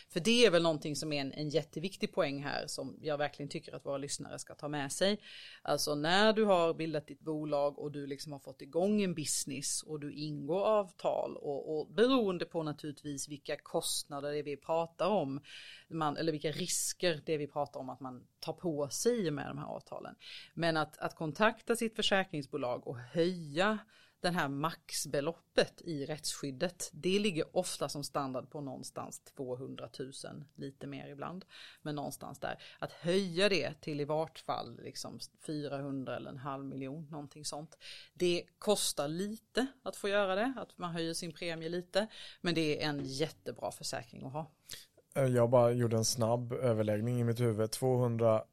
För 0.09 0.21
det 0.21 0.47
är 0.47 0.51
väl 0.51 0.63
någonting 0.63 0.97
som 0.97 1.13
är 1.13 1.21
en, 1.21 1.33
en 1.33 1.49
jätteviktig 1.49 2.13
poäng 2.13 2.43
här 2.43 2.67
som 2.67 2.99
jag 3.01 3.19
verkligen 3.19 3.49
tycker 3.49 3.75
att 3.75 3.87
våra 3.87 3.99
lyssnare 3.99 4.39
ska 4.39 4.55
ta 4.55 4.69
med 4.69 4.93
sig. 4.93 5.21
Alltså 5.63 5.95
när 5.95 6.33
du 6.33 6.45
har 6.45 6.75
bildat 6.75 7.07
ditt 7.07 7.21
bolag 7.21 7.79
och 7.79 7.93
du 7.93 8.07
liksom 8.07 8.33
har 8.33 8.39
fått 8.39 8.63
igång 8.63 9.03
en 9.03 9.15
business 9.15 9.83
och 9.83 10.01
du 10.01 10.13
ingår 10.13 10.65
avtal 10.65 11.37
och, 11.37 11.79
och 11.79 11.93
beroende 11.93 12.45
på 12.45 12.63
naturligtvis 12.63 13.29
vilka 13.29 13.57
kostnader 13.57 14.33
det 14.33 14.43
vi 14.43 14.57
pratar 14.57 15.09
om, 15.09 15.41
man, 15.89 16.17
eller 16.17 16.33
vilka 16.33 16.51
risker 16.51 17.23
det 17.27 17.37
vi 17.37 17.47
pratar 17.47 17.81
om 17.81 17.91
att 17.91 18.01
man 18.01 18.27
tar 18.41 18.53
på 18.53 18.89
sig 18.89 19.31
med 19.31 19.47
de 19.47 19.59
här 19.59 19.67
avtalen. 19.67 20.15
Men 20.55 20.77
att, 20.77 20.99
att 20.99 21.17
kontakta 21.17 21.77
sitt 21.77 21.97
försäkringsbolag 21.97 22.87
och 22.87 22.99
höja 22.99 23.79
den 24.23 24.35
här 24.35 24.49
maxbeloppet 24.49 25.81
i 25.81 26.07
rättsskyddet, 26.07 26.91
det 26.93 27.19
ligger 27.19 27.57
ofta 27.57 27.89
som 27.89 28.05
standard 28.05 28.51
på 28.51 28.61
någonstans 28.61 29.21
200 29.21 29.89
000, 29.99 30.13
lite 30.55 30.87
mer 30.87 31.09
ibland, 31.09 31.45
men 31.83 31.95
någonstans 31.95 32.39
där. 32.39 32.63
Att 32.79 32.93
höja 32.93 33.49
det 33.49 33.81
till 33.81 34.01
i 34.01 34.05
vart 34.05 34.39
fall 34.39 34.81
liksom 34.83 35.19
400 35.47 36.17
eller 36.17 36.31
en 36.31 36.39
halv 36.39 36.65
miljon, 36.65 37.09
någonting 37.11 37.45
sånt. 37.45 37.79
Det 38.15 38.45
kostar 38.59 39.09
lite 39.09 39.67
att 39.83 39.97
få 39.97 40.09
göra 40.09 40.35
det, 40.35 40.53
att 40.57 40.79
man 40.79 40.93
höjer 40.93 41.15
sin 41.15 41.33
premie 41.33 41.69
lite, 41.69 42.07
men 42.41 42.55
det 42.55 42.83
är 42.83 42.89
en 42.89 43.01
jättebra 43.05 43.71
försäkring 43.71 44.27
att 44.27 44.33
ha. 44.33 44.51
Eh, 45.15 45.27
jag 45.27 45.51
bara 45.51 45.73
gjorde 45.73 45.97
en 45.97 46.05
snabb 46.05 46.53
överläggning 46.53 47.21
i 47.21 47.25
mitt 47.25 47.41
huvud. 47.41 47.71
200 47.71 48.45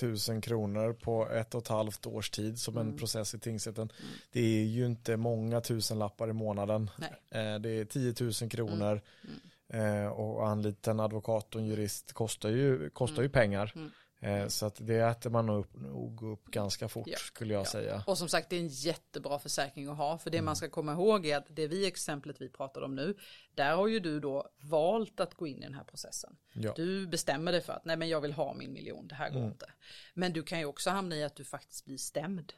tusen 0.00 0.40
kronor 0.40 0.92
på 0.92 1.28
ett 1.28 1.54
och 1.54 1.62
ett 1.62 1.68
halvt 1.68 2.06
års 2.06 2.30
tid 2.30 2.58
som 2.58 2.76
mm. 2.76 2.88
en 2.88 2.98
process 2.98 3.34
i 3.34 3.38
tingsrätten. 3.38 3.92
Mm. 4.00 4.12
Det 4.32 4.40
är 4.40 4.64
ju 4.64 4.86
inte 4.86 5.16
många 5.16 5.60
tusen 5.60 5.98
lappar 5.98 6.30
i 6.30 6.32
månaden. 6.32 6.90
Nej. 6.96 7.10
Eh, 7.30 7.58
det 7.60 7.70
är 7.70 7.84
10 7.84 8.14
000 8.20 8.50
kronor 8.50 8.90
mm. 8.90 9.00
mm. 9.00 9.40
Eh, 9.70 10.08
och 10.08 10.48
anlita 10.48 10.90
en 10.90 11.00
advokat 11.00 11.54
och 11.54 11.60
en 11.60 11.66
jurist 11.66 12.12
kostar 12.12 12.48
ju, 12.48 12.90
kostar 12.90 13.22
ju 13.22 13.26
mm. 13.26 13.32
pengar. 13.32 13.72
Eh, 14.20 14.48
så 14.48 14.66
att 14.66 14.86
det 14.86 14.96
äter 14.96 15.30
man 15.30 15.46
nog 15.46 15.58
upp, 15.58 15.74
nog 15.74 16.22
upp 16.22 16.44
ganska 16.44 16.88
fort 16.88 17.06
ja. 17.06 17.18
skulle 17.18 17.54
jag 17.54 17.60
ja. 17.60 17.64
säga. 17.64 18.04
Och 18.06 18.18
som 18.18 18.28
sagt 18.28 18.50
det 18.50 18.56
är 18.56 18.60
en 18.60 18.68
jättebra 18.68 19.38
försäkring 19.38 19.88
att 19.88 19.96
ha. 19.96 20.18
För 20.18 20.30
det 20.30 20.38
mm. 20.38 20.44
man 20.44 20.56
ska 20.56 20.68
komma 20.68 20.92
ihåg 20.92 21.26
är 21.26 21.36
att 21.36 21.46
det 21.48 21.66
vi 21.66 21.86
exemplet 21.86 22.40
vi 22.40 22.48
pratar 22.48 22.82
om 22.82 22.94
nu. 22.94 23.16
Där 23.54 23.76
har 23.76 23.88
ju 23.88 24.00
du 24.00 24.20
då 24.20 24.48
valt 24.60 25.20
att 25.20 25.34
gå 25.34 25.46
in 25.46 25.58
i 25.58 25.60
den 25.60 25.74
här 25.74 25.84
processen. 25.84 26.36
Ja. 26.52 26.72
Du 26.76 27.06
bestämmer 27.06 27.52
dig 27.52 27.60
för 27.60 27.72
att 27.72 27.84
nej 27.84 27.96
men 27.96 28.08
jag 28.08 28.20
vill 28.20 28.32
ha 28.32 28.54
min 28.54 28.72
miljon, 28.72 29.08
det 29.08 29.14
här 29.14 29.30
går 29.30 29.38
mm. 29.38 29.50
inte. 29.50 29.66
Men 30.14 30.32
du 30.32 30.42
kan 30.42 30.58
ju 30.58 30.64
också 30.64 30.90
hamna 30.90 31.16
i 31.16 31.24
att 31.24 31.36
du 31.36 31.44
faktiskt 31.44 31.84
blir 31.84 31.98
stämd. 31.98 32.52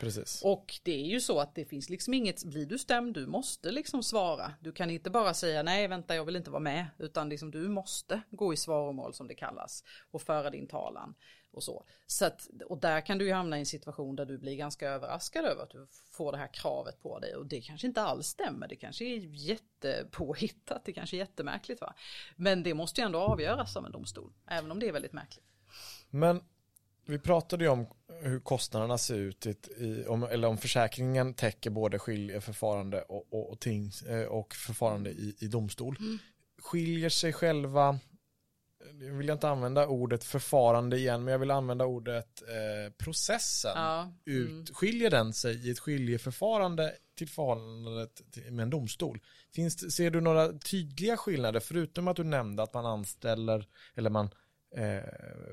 Precis. 0.00 0.42
Och 0.44 0.80
det 0.82 0.92
är 0.92 1.06
ju 1.06 1.20
så 1.20 1.40
att 1.40 1.54
det 1.54 1.64
finns 1.64 1.90
liksom 1.90 2.14
inget, 2.14 2.44
blir 2.44 2.66
du 2.66 2.78
stämd, 2.78 3.14
du 3.14 3.26
måste 3.26 3.70
liksom 3.70 4.02
svara. 4.02 4.52
Du 4.60 4.72
kan 4.72 4.90
inte 4.90 5.10
bara 5.10 5.34
säga 5.34 5.62
nej 5.62 5.88
vänta 5.88 6.14
jag 6.14 6.24
vill 6.24 6.36
inte 6.36 6.50
vara 6.50 6.60
med, 6.60 6.86
utan 6.98 7.28
liksom 7.28 7.50
du 7.50 7.68
måste 7.68 8.22
gå 8.30 8.52
i 8.52 8.56
svaromål 8.56 9.14
som 9.14 9.28
det 9.28 9.34
kallas 9.34 9.84
och 10.10 10.22
föra 10.22 10.50
din 10.50 10.66
talan 10.66 11.14
och 11.54 11.62
så. 11.62 11.84
så 12.06 12.24
att, 12.24 12.48
och 12.66 12.78
där 12.78 13.00
kan 13.00 13.18
du 13.18 13.26
ju 13.26 13.32
hamna 13.32 13.56
i 13.56 13.60
en 13.60 13.66
situation 13.66 14.16
där 14.16 14.26
du 14.26 14.38
blir 14.38 14.56
ganska 14.56 14.88
överraskad 14.88 15.44
över 15.44 15.62
att 15.62 15.70
du 15.70 15.86
får 16.10 16.32
det 16.32 16.38
här 16.38 16.54
kravet 16.54 17.02
på 17.02 17.18
dig 17.18 17.36
och 17.36 17.46
det 17.46 17.60
kanske 17.60 17.86
inte 17.86 18.02
alls 18.02 18.26
stämmer. 18.26 18.68
Det 18.68 18.76
kanske 18.76 19.04
är 19.04 19.18
jättepåhittat, 19.18 20.84
det 20.84 20.92
kanske 20.92 21.16
är 21.16 21.18
jättemärkligt 21.18 21.80
va. 21.80 21.94
Men 22.36 22.62
det 22.62 22.74
måste 22.74 23.00
ju 23.00 23.04
ändå 23.04 23.18
avgöras 23.18 23.76
av 23.76 23.86
en 23.86 23.92
domstol, 23.92 24.32
även 24.46 24.70
om 24.70 24.78
det 24.78 24.88
är 24.88 24.92
väldigt 24.92 25.12
märkligt. 25.12 25.44
Men 26.10 26.42
vi 27.06 27.18
pratade 27.18 27.64
ju 27.64 27.70
om 27.70 27.86
hur 28.20 28.40
kostnaderna 28.40 28.98
ser 28.98 29.14
ut, 29.14 29.46
i, 29.46 30.04
om, 30.08 30.22
eller 30.22 30.48
om 30.48 30.58
försäkringen 30.58 31.34
täcker 31.34 31.70
både 31.70 31.98
skiljeförfarande 31.98 33.02
och, 33.02 33.26
och, 33.32 33.52
och, 33.52 33.60
tings, 33.60 34.02
eh, 34.02 34.26
och 34.26 34.54
förfarande 34.54 35.10
i, 35.10 35.36
i 35.38 35.46
domstol. 35.46 35.96
Mm. 36.00 36.18
Skiljer 36.62 37.08
sig 37.08 37.32
själva, 37.32 37.98
jag 39.00 39.14
vill 39.14 39.30
inte 39.30 39.48
använda 39.48 39.86
ordet 39.86 40.24
förfarande 40.24 40.98
igen, 40.98 41.24
men 41.24 41.32
jag 41.32 41.38
vill 41.38 41.50
använda 41.50 41.84
ordet 41.84 42.42
eh, 42.42 42.92
processen. 42.92 43.72
Ja. 43.74 44.12
Ut, 44.24 44.50
mm. 44.50 44.66
Skiljer 44.66 45.10
den 45.10 45.32
sig 45.32 45.68
i 45.68 45.70
ett 45.70 45.78
skiljeförfarande 45.78 46.94
till 47.18 47.28
förhållandet 47.28 48.22
med 48.50 48.62
en 48.62 48.70
domstol? 48.70 49.20
Finns, 49.54 49.94
ser 49.96 50.10
du 50.10 50.20
några 50.20 50.58
tydliga 50.58 51.16
skillnader, 51.16 51.60
förutom 51.60 52.08
att 52.08 52.16
du 52.16 52.24
nämnde 52.24 52.62
att 52.62 52.74
man 52.74 52.86
anställer, 52.86 53.66
eller 53.94 54.10
man 54.10 54.30
eh, 54.76 55.02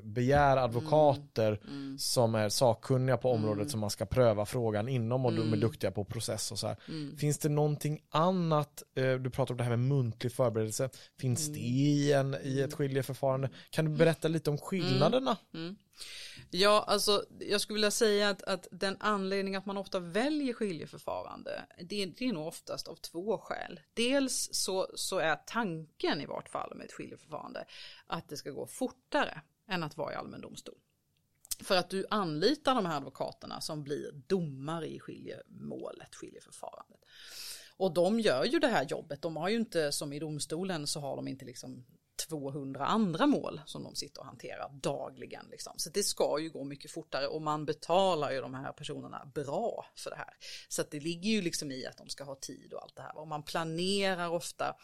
begär 0.02 0.56
advokater 0.56 1.60
mm. 1.64 1.82
Mm. 1.82 1.98
som 1.98 2.34
är 2.34 2.48
sakkunniga 2.48 3.16
på 3.16 3.30
området 3.30 3.60
mm. 3.60 3.68
som 3.68 3.80
man 3.80 3.90
ska 3.90 4.06
pröva 4.06 4.46
frågan 4.46 4.88
inom 4.88 5.26
och 5.26 5.32
de 5.32 5.40
är 5.40 5.46
mm. 5.46 5.60
duktiga 5.60 5.90
på 5.90 6.04
process 6.04 6.52
och 6.52 6.58
så 6.58 6.66
här. 6.66 6.76
Mm. 6.88 7.16
Finns 7.16 7.38
det 7.38 7.48
någonting 7.48 8.00
annat, 8.10 8.82
eh, 8.96 9.14
du 9.14 9.30
pratar 9.30 9.54
om 9.54 9.58
det 9.58 9.64
här 9.64 9.76
med 9.76 9.88
muntlig 9.88 10.32
förberedelse, 10.32 10.88
finns 11.20 11.48
det 11.48 11.58
i, 11.58 12.12
en, 12.12 12.36
i 12.42 12.60
ett 12.60 12.74
skiljeförfarande? 12.74 13.50
Kan 13.70 13.84
du 13.84 13.90
berätta 13.90 14.28
lite 14.28 14.50
om 14.50 14.58
skillnaderna? 14.58 15.36
Ja, 16.50 16.84
alltså 16.86 17.24
jag 17.38 17.60
skulle 17.60 17.74
vilja 17.74 17.90
säga 17.90 18.28
att, 18.28 18.42
att 18.42 18.68
den 18.70 18.96
anledning 19.00 19.56
att 19.56 19.66
man 19.66 19.76
ofta 19.76 19.98
väljer 19.98 20.54
skiljeförfarande, 20.54 21.66
det, 21.78 22.06
det 22.06 22.24
är 22.24 22.32
nog 22.32 22.46
oftast 22.46 22.88
av 22.88 22.96
två 22.96 23.38
skäl. 23.38 23.80
Dels 23.94 24.48
så, 24.52 24.90
så 24.94 25.18
är 25.18 25.36
tanken 25.46 26.20
i 26.20 26.26
vart 26.26 26.48
fall 26.48 26.74
med 26.74 26.84
ett 26.84 26.92
skiljeförfarande 26.92 27.64
att 28.06 28.28
det 28.28 28.36
ska 28.36 28.50
gå 28.50 28.66
fortare 28.66 29.40
än 29.68 29.82
att 29.82 29.96
vara 29.96 30.12
i 30.12 30.16
allmän 30.16 30.40
domstol. 30.40 30.78
För 31.60 31.76
att 31.76 31.90
du 31.90 32.06
anlitar 32.10 32.74
de 32.74 32.86
här 32.86 32.96
advokaterna 32.96 33.60
som 33.60 33.84
blir 33.84 34.12
domare 34.12 34.86
i 34.86 35.00
skiljemålet, 35.00 36.14
skiljeförfarandet. 36.14 37.00
Och 37.76 37.94
de 37.94 38.20
gör 38.20 38.44
ju 38.44 38.58
det 38.58 38.68
här 38.68 38.84
jobbet, 38.84 39.22
de 39.22 39.36
har 39.36 39.48
ju 39.48 39.56
inte 39.56 39.92
som 39.92 40.12
i 40.12 40.18
domstolen 40.18 40.86
så 40.86 41.00
har 41.00 41.16
de 41.16 41.28
inte 41.28 41.44
liksom 41.44 41.84
200 42.28 42.86
andra 42.86 43.26
mål 43.26 43.60
som 43.66 43.82
de 43.82 43.94
sitter 43.94 44.20
och 44.20 44.26
hanterar 44.26 44.70
dagligen. 44.82 45.46
Liksom. 45.50 45.72
Så 45.76 45.90
det 45.90 46.02
ska 46.02 46.38
ju 46.40 46.50
gå 46.50 46.64
mycket 46.64 46.90
fortare 46.90 47.26
och 47.26 47.42
man 47.42 47.64
betalar 47.64 48.32
ju 48.32 48.40
de 48.40 48.54
här 48.54 48.72
personerna 48.72 49.30
bra 49.34 49.86
för 49.96 50.10
det 50.10 50.16
här. 50.16 50.34
Så 50.68 50.82
det 50.90 51.00
ligger 51.00 51.30
ju 51.30 51.42
liksom 51.42 51.72
i 51.72 51.86
att 51.86 51.96
de 51.96 52.08
ska 52.08 52.24
ha 52.24 52.34
tid 52.34 52.72
och 52.72 52.82
allt 52.82 52.96
det 52.96 53.02
här. 53.02 53.18
Och 53.18 53.28
man 53.28 53.42
planerar 53.42 54.28
ofta 54.28 54.76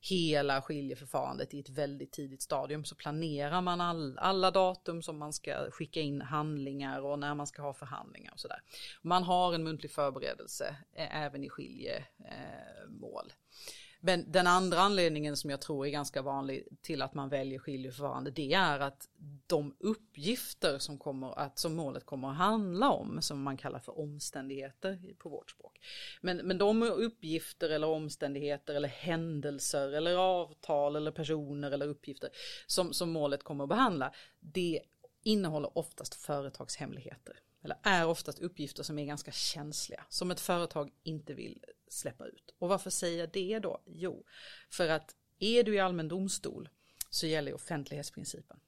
hela 0.00 0.62
skiljeförfarandet 0.62 1.54
i 1.54 1.60
ett 1.60 1.68
väldigt 1.68 2.12
tidigt 2.12 2.42
stadium 2.42 2.84
så 2.84 2.94
planerar 2.94 3.60
man 3.60 3.80
all, 3.80 4.18
alla 4.18 4.50
datum 4.50 5.02
som 5.02 5.18
man 5.18 5.32
ska 5.32 5.70
skicka 5.70 6.00
in 6.00 6.20
handlingar 6.20 7.00
och 7.00 7.18
när 7.18 7.34
man 7.34 7.46
ska 7.46 7.62
ha 7.62 7.74
förhandlingar 7.74 8.32
och 8.32 8.40
sådär. 8.40 8.62
Man 9.02 9.22
har 9.22 9.54
en 9.54 9.64
muntlig 9.64 9.90
förberedelse 9.90 10.76
eh, 10.94 11.22
även 11.22 11.44
i 11.44 11.48
skiljemål. 11.48 12.04
Eh, 13.26 13.34
men 14.00 14.32
den 14.32 14.46
andra 14.46 14.80
anledningen 14.80 15.36
som 15.36 15.50
jag 15.50 15.60
tror 15.60 15.86
är 15.86 15.90
ganska 15.90 16.22
vanlig 16.22 16.68
till 16.82 17.02
att 17.02 17.14
man 17.14 17.28
väljer 17.28 17.58
skiljeförfarande 17.58 18.30
det 18.30 18.54
är 18.54 18.80
att 18.80 19.08
de 19.46 19.76
uppgifter 19.78 20.78
som, 20.78 20.98
kommer 20.98 21.38
att, 21.38 21.58
som 21.58 21.74
målet 21.74 22.06
kommer 22.06 22.30
att 22.30 22.36
handla 22.36 22.90
om, 22.90 23.22
som 23.22 23.42
man 23.42 23.56
kallar 23.56 23.78
för 23.78 23.98
omständigheter 23.98 25.14
på 25.18 25.28
vårt 25.28 25.50
språk. 25.50 25.80
Men, 26.20 26.36
men 26.36 26.58
de 26.58 26.82
uppgifter 26.82 27.70
eller 27.70 27.86
omständigheter 27.86 28.74
eller 28.74 28.88
händelser 28.88 29.92
eller 29.92 30.16
avtal 30.16 30.96
eller 30.96 31.10
personer 31.10 31.70
eller 31.70 31.86
uppgifter 31.86 32.30
som, 32.66 32.92
som 32.92 33.10
målet 33.10 33.42
kommer 33.42 33.64
att 33.64 33.70
behandla, 33.70 34.12
det 34.40 34.80
innehåller 35.22 35.78
oftast 35.78 36.14
företagshemligheter 36.14 37.36
eller 37.62 37.76
är 37.82 38.06
oftast 38.06 38.38
uppgifter 38.38 38.82
som 38.82 38.98
är 38.98 39.04
ganska 39.06 39.32
känsliga, 39.32 40.04
som 40.08 40.30
ett 40.30 40.40
företag 40.40 40.90
inte 41.02 41.34
vill 41.34 41.64
släppa 41.88 42.26
ut. 42.26 42.54
Och 42.58 42.68
varför 42.68 42.90
säger 42.90 43.18
jag 43.18 43.32
det 43.32 43.58
då? 43.58 43.82
Jo, 43.86 44.24
för 44.70 44.88
att 44.88 45.16
är 45.38 45.62
du 45.62 45.74
i 45.74 45.80
allmän 45.80 46.08
domstol 46.08 46.68
så 47.10 47.26
gäller 47.26 47.54
offentlighetsprincipen. 47.54 48.60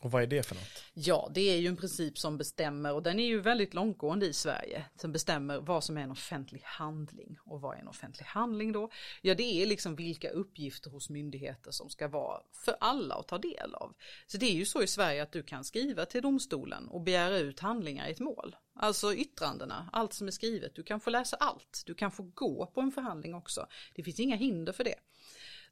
Och 0.00 0.10
vad 0.10 0.22
är 0.22 0.26
det 0.26 0.42
för 0.42 0.54
något? 0.54 0.84
Ja, 0.94 1.30
det 1.34 1.40
är 1.40 1.56
ju 1.56 1.68
en 1.68 1.76
princip 1.76 2.18
som 2.18 2.38
bestämmer, 2.38 2.92
och 2.92 3.02
den 3.02 3.18
är 3.18 3.26
ju 3.26 3.40
väldigt 3.40 3.74
långtgående 3.74 4.26
i 4.26 4.32
Sverige, 4.32 4.84
som 5.00 5.12
bestämmer 5.12 5.60
vad 5.60 5.84
som 5.84 5.96
är 5.96 6.02
en 6.02 6.10
offentlig 6.10 6.62
handling. 6.64 7.38
Och 7.44 7.60
vad 7.60 7.76
är 7.76 7.80
en 7.80 7.88
offentlig 7.88 8.26
handling 8.26 8.72
då? 8.72 8.90
Ja, 9.22 9.34
det 9.34 9.62
är 9.62 9.66
liksom 9.66 9.96
vilka 9.96 10.30
uppgifter 10.30 10.90
hos 10.90 11.10
myndigheter 11.10 11.70
som 11.70 11.90
ska 11.90 12.08
vara 12.08 12.40
för 12.52 12.76
alla 12.80 13.14
att 13.14 13.28
ta 13.28 13.38
del 13.38 13.74
av. 13.74 13.94
Så 14.26 14.38
det 14.38 14.46
är 14.46 14.54
ju 14.54 14.64
så 14.64 14.82
i 14.82 14.86
Sverige 14.86 15.22
att 15.22 15.32
du 15.32 15.42
kan 15.42 15.64
skriva 15.64 16.04
till 16.04 16.22
domstolen 16.22 16.88
och 16.88 17.00
begära 17.00 17.38
ut 17.38 17.60
handlingar 17.60 18.08
i 18.08 18.12
ett 18.12 18.20
mål. 18.20 18.56
Alltså 18.74 19.14
yttrandena, 19.14 19.90
allt 19.92 20.12
som 20.12 20.26
är 20.26 20.30
skrivet. 20.30 20.74
Du 20.74 20.82
kan 20.82 21.00
få 21.00 21.10
läsa 21.10 21.36
allt. 21.36 21.82
Du 21.86 21.94
kan 21.94 22.10
få 22.10 22.22
gå 22.22 22.66
på 22.66 22.80
en 22.80 22.92
förhandling 22.92 23.34
också. 23.34 23.66
Det 23.94 24.02
finns 24.02 24.20
inga 24.20 24.36
hinder 24.36 24.72
för 24.72 24.84
det. 24.84 24.94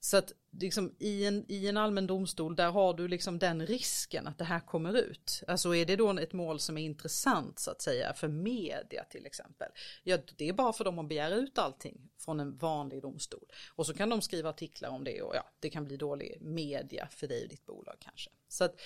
Så 0.00 0.16
att 0.16 0.32
liksom, 0.50 0.94
i, 0.98 1.24
en, 1.24 1.44
i 1.48 1.66
en 1.66 1.76
allmän 1.76 2.06
domstol 2.06 2.56
där 2.56 2.70
har 2.70 2.94
du 2.94 3.08
liksom 3.08 3.38
den 3.38 3.66
risken 3.66 4.26
att 4.26 4.38
det 4.38 4.44
här 4.44 4.60
kommer 4.60 4.96
ut. 4.96 5.42
Alltså 5.48 5.74
är 5.74 5.86
det 5.86 5.96
då 5.96 6.18
ett 6.18 6.32
mål 6.32 6.60
som 6.60 6.78
är 6.78 6.82
intressant 6.82 7.58
så 7.58 7.70
att 7.70 7.82
säga 7.82 8.14
för 8.14 8.28
media 8.28 9.04
till 9.04 9.26
exempel. 9.26 9.68
Ja 10.02 10.18
det 10.36 10.48
är 10.48 10.52
bara 10.52 10.72
för 10.72 10.84
dem 10.84 10.98
att 10.98 11.08
begära 11.08 11.34
ut 11.34 11.58
allting 11.58 12.10
från 12.18 12.40
en 12.40 12.56
vanlig 12.56 13.02
domstol. 13.02 13.46
Och 13.74 13.86
så 13.86 13.94
kan 13.94 14.10
de 14.10 14.22
skriva 14.22 14.50
artiklar 14.50 14.90
om 14.90 15.04
det 15.04 15.22
och 15.22 15.36
ja 15.36 15.50
det 15.60 15.70
kan 15.70 15.84
bli 15.84 15.96
dålig 15.96 16.38
media 16.40 17.08
för 17.10 17.28
dig 17.28 17.42
och 17.42 17.48
ditt 17.48 17.66
bolag 17.66 17.96
kanske. 18.00 18.30
Så 18.48 18.64
att 18.64 18.80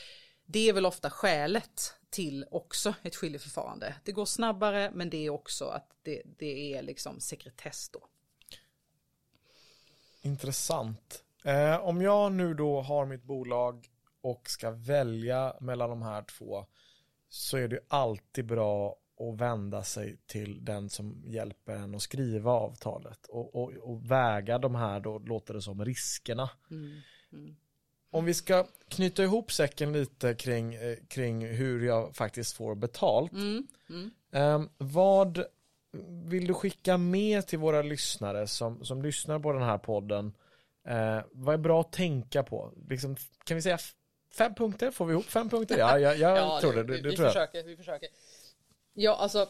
det 0.47 0.69
är 0.69 0.73
väl 0.73 0.87
ofta 0.87 1.11
skälet 1.11 1.95
till 2.11 2.45
också 2.51 2.95
ett 3.03 3.17
skiljeförfarande. 3.17 3.95
Det 4.05 4.13
går 4.13 4.25
snabbare 4.25 4.91
men 4.95 5.11
det 5.11 5.27
är 5.27 5.31
också 5.31 5.65
att 5.65 5.91
det, 6.03 6.23
det 6.39 6.75
är 6.75 6.83
liksom 6.83 7.21
sekretess 7.21 7.89
då. 7.89 8.10
Intressant. 10.21 11.25
Eh, 11.45 11.77
om 11.77 12.03
jag 12.03 12.33
nu 12.33 12.55
då 12.55 12.81
har 12.81 13.07
mitt 13.07 13.25
bolag 13.25 13.87
och 14.21 14.51
ska 14.51 14.71
välja 14.71 15.55
mellan 15.61 15.91
de 15.91 16.03
här 16.03 16.23
två 16.23 16.67
så 17.29 17.57
är 17.57 17.69
det 17.69 17.81
alltid 17.89 18.47
bra 18.47 18.97
att 19.21 19.41
vända 19.41 19.83
sig 19.83 20.17
till 20.27 20.65
den 20.65 20.91
som 20.91 21.23
hjälper 21.27 21.77
en 21.77 21.95
att 21.95 22.03
skriva 22.03 22.51
avtalet 22.51 23.27
och, 23.27 23.55
och, 23.55 23.73
och 23.73 24.11
väga 24.11 24.59
de 24.59 24.75
här 24.75 25.01
då 25.01 25.19
låter 25.19 25.55
det 25.55 25.63
som 25.63 25.85
riskerna. 25.85 26.51
Mm. 26.71 27.01
Mm. 27.33 27.57
Om 28.11 28.25
vi 28.25 28.35
ska 28.35 28.67
knyta 28.89 29.23
ihop 29.23 29.53
säcken 29.53 29.93
lite 29.93 30.35
kring, 30.35 30.75
eh, 30.75 30.97
kring 31.09 31.47
hur 31.47 31.87
jag 31.87 32.17
faktiskt 32.17 32.57
får 32.57 32.75
betalt. 32.75 33.33
Mm. 33.33 33.67
Mm. 33.89 34.11
Eh, 34.33 34.71
vad 34.79 35.45
vill 36.29 36.47
du 36.47 36.55
skicka 36.55 36.99
med 36.99 37.47
till 37.47 37.59
våra 37.59 37.83
lyssnare 37.83 38.47
som, 38.47 38.85
som 38.85 39.03
lyssnar 39.03 39.39
på 39.39 39.53
den 39.53 39.63
här 39.63 39.79
podden? 39.79 40.33
Eh, 40.89 41.21
vad 41.33 41.55
är 41.55 41.59
bra 41.59 41.81
att 41.81 41.93
tänka 41.93 42.43
på? 42.43 42.73
Liksom, 42.89 43.17
kan 43.45 43.55
vi 43.55 43.63
säga 43.63 43.79
fem 44.39 44.55
punkter? 44.55 44.91
Får 44.91 45.07
vi 45.07 45.13
ihop 45.13 45.25
fem 45.25 45.49
punkter? 45.51 45.79
Ja, 45.79 45.99
jag, 45.99 46.19
jag 46.19 46.37
Ja, 46.39 46.61
tror 46.61 46.73
det. 46.73 46.83
vi, 46.83 46.97
det, 46.97 47.03
det 47.03 47.09
vi 47.09 47.17
tror 47.17 47.27
jag. 47.27 47.33
försöker, 47.35 47.65
vi 47.65 47.77
försöker. 47.77 48.09
Ja, 48.95 49.17
alltså 49.17 49.49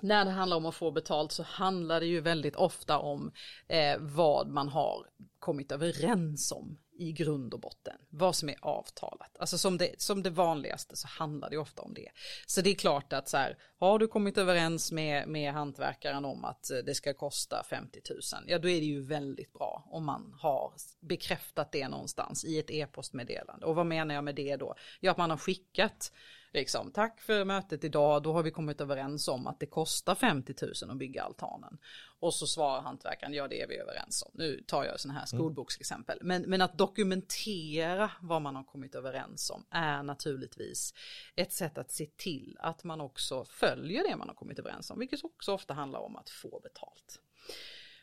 när 0.00 0.24
det 0.24 0.30
handlar 0.30 0.56
om 0.56 0.66
att 0.66 0.74
få 0.74 0.90
betalt 0.90 1.32
så 1.32 1.42
handlar 1.42 2.00
det 2.00 2.06
ju 2.06 2.20
väldigt 2.20 2.56
ofta 2.56 2.98
om 2.98 3.32
eh, 3.68 3.96
vad 3.98 4.48
man 4.48 4.68
har 4.68 5.06
kommit 5.38 5.72
överens 5.72 6.52
om 6.52 6.78
i 6.94 7.12
grund 7.12 7.54
och 7.54 7.60
botten. 7.60 7.96
Vad 8.10 8.36
som 8.36 8.48
är 8.48 8.56
avtalat. 8.60 9.36
Alltså 9.38 9.58
som 9.58 9.78
det, 9.78 10.00
som 10.00 10.22
det 10.22 10.30
vanligaste 10.30 10.96
så 10.96 11.08
handlar 11.08 11.50
det 11.50 11.58
ofta 11.58 11.82
om 11.82 11.94
det. 11.94 12.08
Så 12.46 12.60
det 12.60 12.70
är 12.70 12.74
klart 12.74 13.12
att 13.12 13.28
så 13.28 13.36
här, 13.36 13.58
har 13.78 13.98
du 13.98 14.08
kommit 14.08 14.38
överens 14.38 14.92
med, 14.92 15.28
med 15.28 15.52
hantverkaren 15.52 16.24
om 16.24 16.44
att 16.44 16.70
det 16.84 16.94
ska 16.94 17.14
kosta 17.14 17.64
50 17.70 18.00
000, 18.10 18.20
ja 18.46 18.58
då 18.58 18.68
är 18.68 18.80
det 18.80 18.86
ju 18.86 19.02
väldigt 19.02 19.52
bra 19.52 19.84
om 19.90 20.04
man 20.04 20.34
har 20.38 20.72
bekräftat 21.00 21.72
det 21.72 21.88
någonstans 21.88 22.44
i 22.44 22.58
ett 22.58 22.70
e-postmeddelande. 22.70 23.66
Och 23.66 23.74
vad 23.74 23.86
menar 23.86 24.14
jag 24.14 24.24
med 24.24 24.34
det 24.34 24.56
då? 24.56 24.74
Ja, 25.00 25.10
att 25.10 25.18
man 25.18 25.30
har 25.30 25.36
skickat 25.36 26.12
Liksom, 26.54 26.90
tack 26.90 27.20
för 27.20 27.44
mötet 27.44 27.84
idag, 27.84 28.22
då 28.22 28.32
har 28.32 28.42
vi 28.42 28.50
kommit 28.50 28.80
överens 28.80 29.28
om 29.28 29.46
att 29.46 29.60
det 29.60 29.66
kostar 29.66 30.14
50 30.14 30.54
000 30.62 30.90
att 30.90 30.96
bygga 30.96 31.22
altanen. 31.22 31.78
Och 32.20 32.34
så 32.34 32.46
svarar 32.46 32.82
hantverkaren, 32.82 33.34
ja 33.34 33.48
det 33.48 33.62
är 33.62 33.68
vi 33.68 33.76
överens 33.76 34.22
om. 34.22 34.30
Nu 34.34 34.64
tar 34.66 34.84
jag 34.84 35.00
sådana 35.00 35.18
här 35.18 35.26
skolboksexempel. 35.26 36.18
Men, 36.22 36.42
men 36.42 36.62
att 36.62 36.78
dokumentera 36.78 38.10
vad 38.20 38.42
man 38.42 38.56
har 38.56 38.64
kommit 38.64 38.94
överens 38.94 39.50
om 39.50 39.66
är 39.70 40.02
naturligtvis 40.02 40.94
ett 41.36 41.52
sätt 41.52 41.78
att 41.78 41.90
se 41.90 42.06
till 42.06 42.56
att 42.60 42.84
man 42.84 43.00
också 43.00 43.44
följer 43.44 44.08
det 44.08 44.16
man 44.16 44.28
har 44.28 44.34
kommit 44.34 44.58
överens 44.58 44.90
om, 44.90 44.98
vilket 44.98 45.24
också 45.24 45.52
ofta 45.52 45.74
handlar 45.74 46.00
om 46.00 46.16
att 46.16 46.30
få 46.30 46.60
betalt. 46.62 47.20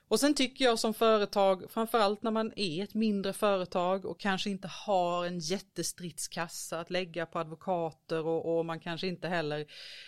Och 0.10 0.20
sen 0.20 0.34
tycker 0.34 0.66
jag 0.66 0.80
som 0.80 0.94
företag, 0.94 1.72
framförallt 1.72 2.24
när 2.24 2.32
man 2.32 2.54
är 2.56 2.84
ett 2.84 2.94
mindre 2.94 3.34
företag 3.34 4.06
och 4.06 4.20
kanske 4.20 4.50
inte 4.50 4.68
har 4.68 5.26
en 5.26 5.40
jättestridskassa 5.40 6.80
att 6.80 6.90
lägga 6.90 7.26
på 7.26 7.40
advokater 7.40 8.26
och, 8.26 8.58
och, 8.58 8.66
man 8.66 8.80
kanske 8.80 9.08
inte 9.08 9.28
heller 9.28 9.66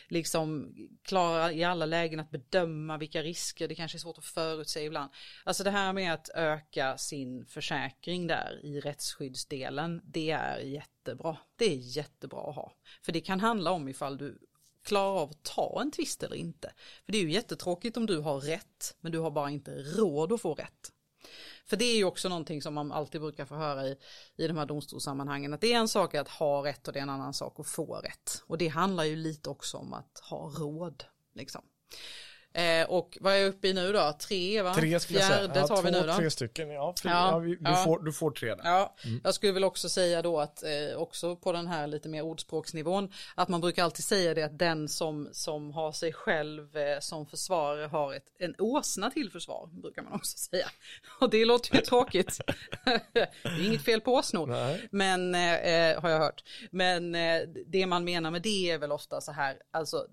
liksom 0.08 0.76
klarar 1.04 1.52
i 1.52 1.64
alla 1.64 1.86
lägen 1.86 2.20
att 2.20 2.32
bedöma 2.32 2.98
vilka 2.98 3.24
risker, 3.24 3.68
det 3.68 3.76
kanske 3.76 3.98
är 3.98 4.00
svårt 4.00 4.18
att 4.18 4.26
förutse 4.26 4.84
ibland. 4.84 5.12
Alltså 5.44 5.64
det 5.64 5.72
här 5.72 5.94
med 5.94 6.14
att 6.14 6.30
öka 6.36 6.98
sin 6.98 7.46
försäkring 7.46 8.28
där 8.28 8.60
i 8.66 8.80
rättsskyddsdelen, 8.80 10.02
det 10.04 10.32
är 10.32 10.58
jättebra. 10.60 11.38
Det 11.56 11.66
är 11.66 11.98
jättebra 11.98 12.50
att 12.50 12.56
ha. 12.56 12.74
För 13.02 13.12
det 13.12 13.22
kan 13.22 13.40
handla 13.40 13.72
om 13.72 13.88
ifall 13.88 14.18
du 14.18 14.40
klarar 14.84 15.22
av 15.22 15.30
att 15.30 15.44
ta 15.44 15.82
en 15.82 15.92
tvist 15.92 16.24
eller 16.24 16.36
inte. 16.36 16.74
För 17.06 17.12
det 17.12 17.18
är 17.18 17.22
ju 17.22 17.32
jättetråkigt 17.32 17.98
om 17.98 18.06
du 18.06 18.18
har 18.18 18.40
rätt, 18.40 18.96
men 19.02 19.12
du 19.12 19.20
har 19.20 19.32
bara 19.32 19.50
inte 19.50 19.72
råd 19.72 20.32
att 20.32 20.42
få 20.42 20.54
rätt. 20.54 20.92
För 21.66 21.78
det 21.78 21.86
är 21.86 21.98
ju 21.98 22.04
också 22.04 22.30
någonting 22.30 22.62
som 22.62 22.74
man 22.74 22.92
alltid 22.92 23.22
brukar 23.22 23.46
få 23.46 23.56
höra 23.56 23.88
i, 23.88 23.98
i 24.36 24.48
de 24.48 24.58
här 24.58 24.66
domstolssammanhangen, 24.66 25.54
att 25.54 25.62
det 25.62 25.74
är 25.74 25.78
en 25.78 25.88
sak 25.88 26.16
att 26.16 26.28
ha 26.28 26.66
rätt 26.66 26.88
och 26.88 26.94
det 26.94 27.00
är 27.00 27.04
en 27.04 27.10
annan 27.10 27.34
sak 27.34 27.60
att 27.60 27.68
få 27.68 27.96
rätt. 27.96 28.44
Och 28.48 28.58
det 28.58 28.68
handlar 28.68 29.04
ju 29.04 29.16
lite 29.16 29.50
också 29.50 29.78
om 29.78 29.94
att 29.94 30.20
ha 30.30 30.50
råd. 30.50 31.04
Liksom. 31.34 31.62
Eh, 32.54 32.90
och 32.90 33.18
vad 33.22 33.34
är 33.34 33.38
jag 33.38 33.48
uppe 33.48 33.68
i 33.68 33.74
nu 33.74 33.94
då? 33.94 34.14
Tre 34.20 34.62
va? 34.62 34.74
Tre 34.74 35.00
skulle 35.00 35.20
jag 35.20 35.28
säga. 35.28 35.40
Fjärde 35.40 35.60
Ja, 35.60 35.68
tar 35.68 35.82
vi 35.84 35.92
två, 35.92 36.02
nu 36.02 36.08
då. 36.08 36.14
tre 36.14 36.30
stycken. 36.32 36.70
Ja. 36.70 36.94
Ja, 37.04 37.10
Ja, 37.32 37.38
vi, 37.40 37.50
du, 37.56 37.62
ja. 37.64 37.76
Får, 37.76 38.00
du 38.00 38.14
får 38.14 38.32
tre 38.32 38.56
där. 38.56 38.62
Ja, 38.64 38.96
jag 39.24 39.36
skulle 39.36 39.52
väl 39.52 39.64
också 39.64 39.90
säga 39.90 40.22
då 40.22 40.40
att 40.40 40.64
eh, 40.64 40.98
också 40.98 41.36
på 41.36 41.52
den 41.52 41.68
här 41.68 41.88
lite 41.88 42.10
mer 42.10 42.22
ordspråksnivån 42.22 43.12
att 43.36 43.50
man 43.50 43.62
brukar 43.62 43.84
alltid 43.84 44.06
säga 44.06 44.34
det 44.34 44.44
att 44.44 44.60
den 44.60 44.88
som, 44.88 45.30
som 45.32 45.72
har 45.72 45.92
sig 45.92 46.14
själv 46.14 46.78
eh, 46.78 47.00
som 47.00 47.26
försvarare 47.26 47.86
har 47.88 48.14
ett, 48.14 48.26
en 48.40 48.56
åsna 48.58 49.12
till 49.12 49.32
försvar 49.32 49.70
brukar 49.72 50.02
man 50.02 50.14
också 50.14 50.38
säga. 50.50 50.68
Och 51.20 51.30
det 51.30 51.46
låter 51.46 51.76
ju 51.76 51.82
tråkigt. 51.82 52.42
det 53.14 53.30
är 53.44 53.66
inget 53.68 53.86
fel 53.86 54.02
på 54.02 54.14
åsnor. 54.14 54.48
Nej. 54.48 54.88
Men 54.92 55.36
eh, 55.36 56.02
har 56.02 56.10
jag 56.10 56.20
hört. 56.20 56.44
Men 56.72 57.16
eh, 57.16 57.42
det 57.68 57.86
man 57.86 58.04
menar 58.04 58.32
med 58.32 58.42
det 58.42 58.72
är 58.72 58.78
väl 58.78 58.92
ofta 58.92 59.22
så 59.22 59.32
här, 59.32 59.58
alltså 59.72 60.06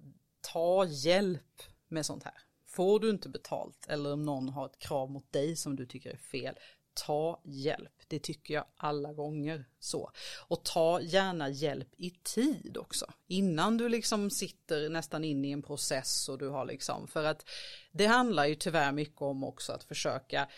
ta 0.53 0.85
hjälp 0.85 1.42
med 1.88 2.07
sånt 2.07 2.24
här. 2.24 2.35
Får 2.66 3.01
du 3.01 3.11
inte 3.11 3.29
betalt 3.29 3.87
eller 3.88 4.12
om 4.12 4.22
någon 4.22 4.48
har 4.48 4.66
ett 4.66 4.79
krav 4.79 5.11
mot 5.11 5.33
dig 5.33 5.57
som 5.57 5.77
du 5.77 5.87
tycker 5.87 6.11
är 6.11 6.16
fel, 6.16 6.59
ta 6.94 7.40
hjälp. 7.44 7.92
Det 8.09 8.18
tycker 8.18 8.55
jag 8.55 8.64
alla 8.77 9.12
gånger 9.12 9.64
så. 9.79 10.11
Och 10.48 10.64
ta 10.64 11.01
gärna 11.01 11.48
hjälp 11.48 11.88
i 11.96 12.11
tid 12.11 12.77
också. 12.77 13.12
Innan 13.27 13.77
du 13.77 13.88
liksom 13.88 14.31
sitter 14.31 14.88
nästan 14.88 15.24
in 15.24 15.44
i 15.44 15.51
en 15.51 15.62
process 15.62 16.29
och 16.29 16.38
du 16.38 16.48
har 16.48 16.64
liksom, 16.64 17.09
för 17.09 17.24
att 17.24 17.48
det 17.92 18.07
handlar 18.07 18.46
ju 18.46 18.55
tyvärr 18.55 18.92
mycket 18.92 19.22
om 19.22 19.44
också 19.44 19.72
att 19.72 19.85
försöka 19.85 20.48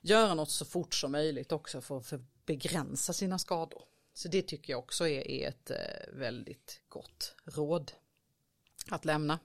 göra 0.00 0.34
något 0.34 0.50
så 0.50 0.64
fort 0.64 0.94
som 0.94 1.12
möjligt 1.12 1.52
också 1.52 1.80
för 1.80 1.96
att 1.96 2.44
begränsa 2.46 3.12
sina 3.12 3.38
skador. 3.38 3.82
Så 4.14 4.28
det 4.28 4.42
tycker 4.42 4.72
jag 4.72 4.78
också 4.78 5.08
är, 5.08 5.48
ett 5.48 5.70
eh, 5.70 5.76
väldigt 6.12 6.80
gott 6.88 7.34
råd 7.44 7.92
att 8.90 9.04
lämna. 9.04 9.38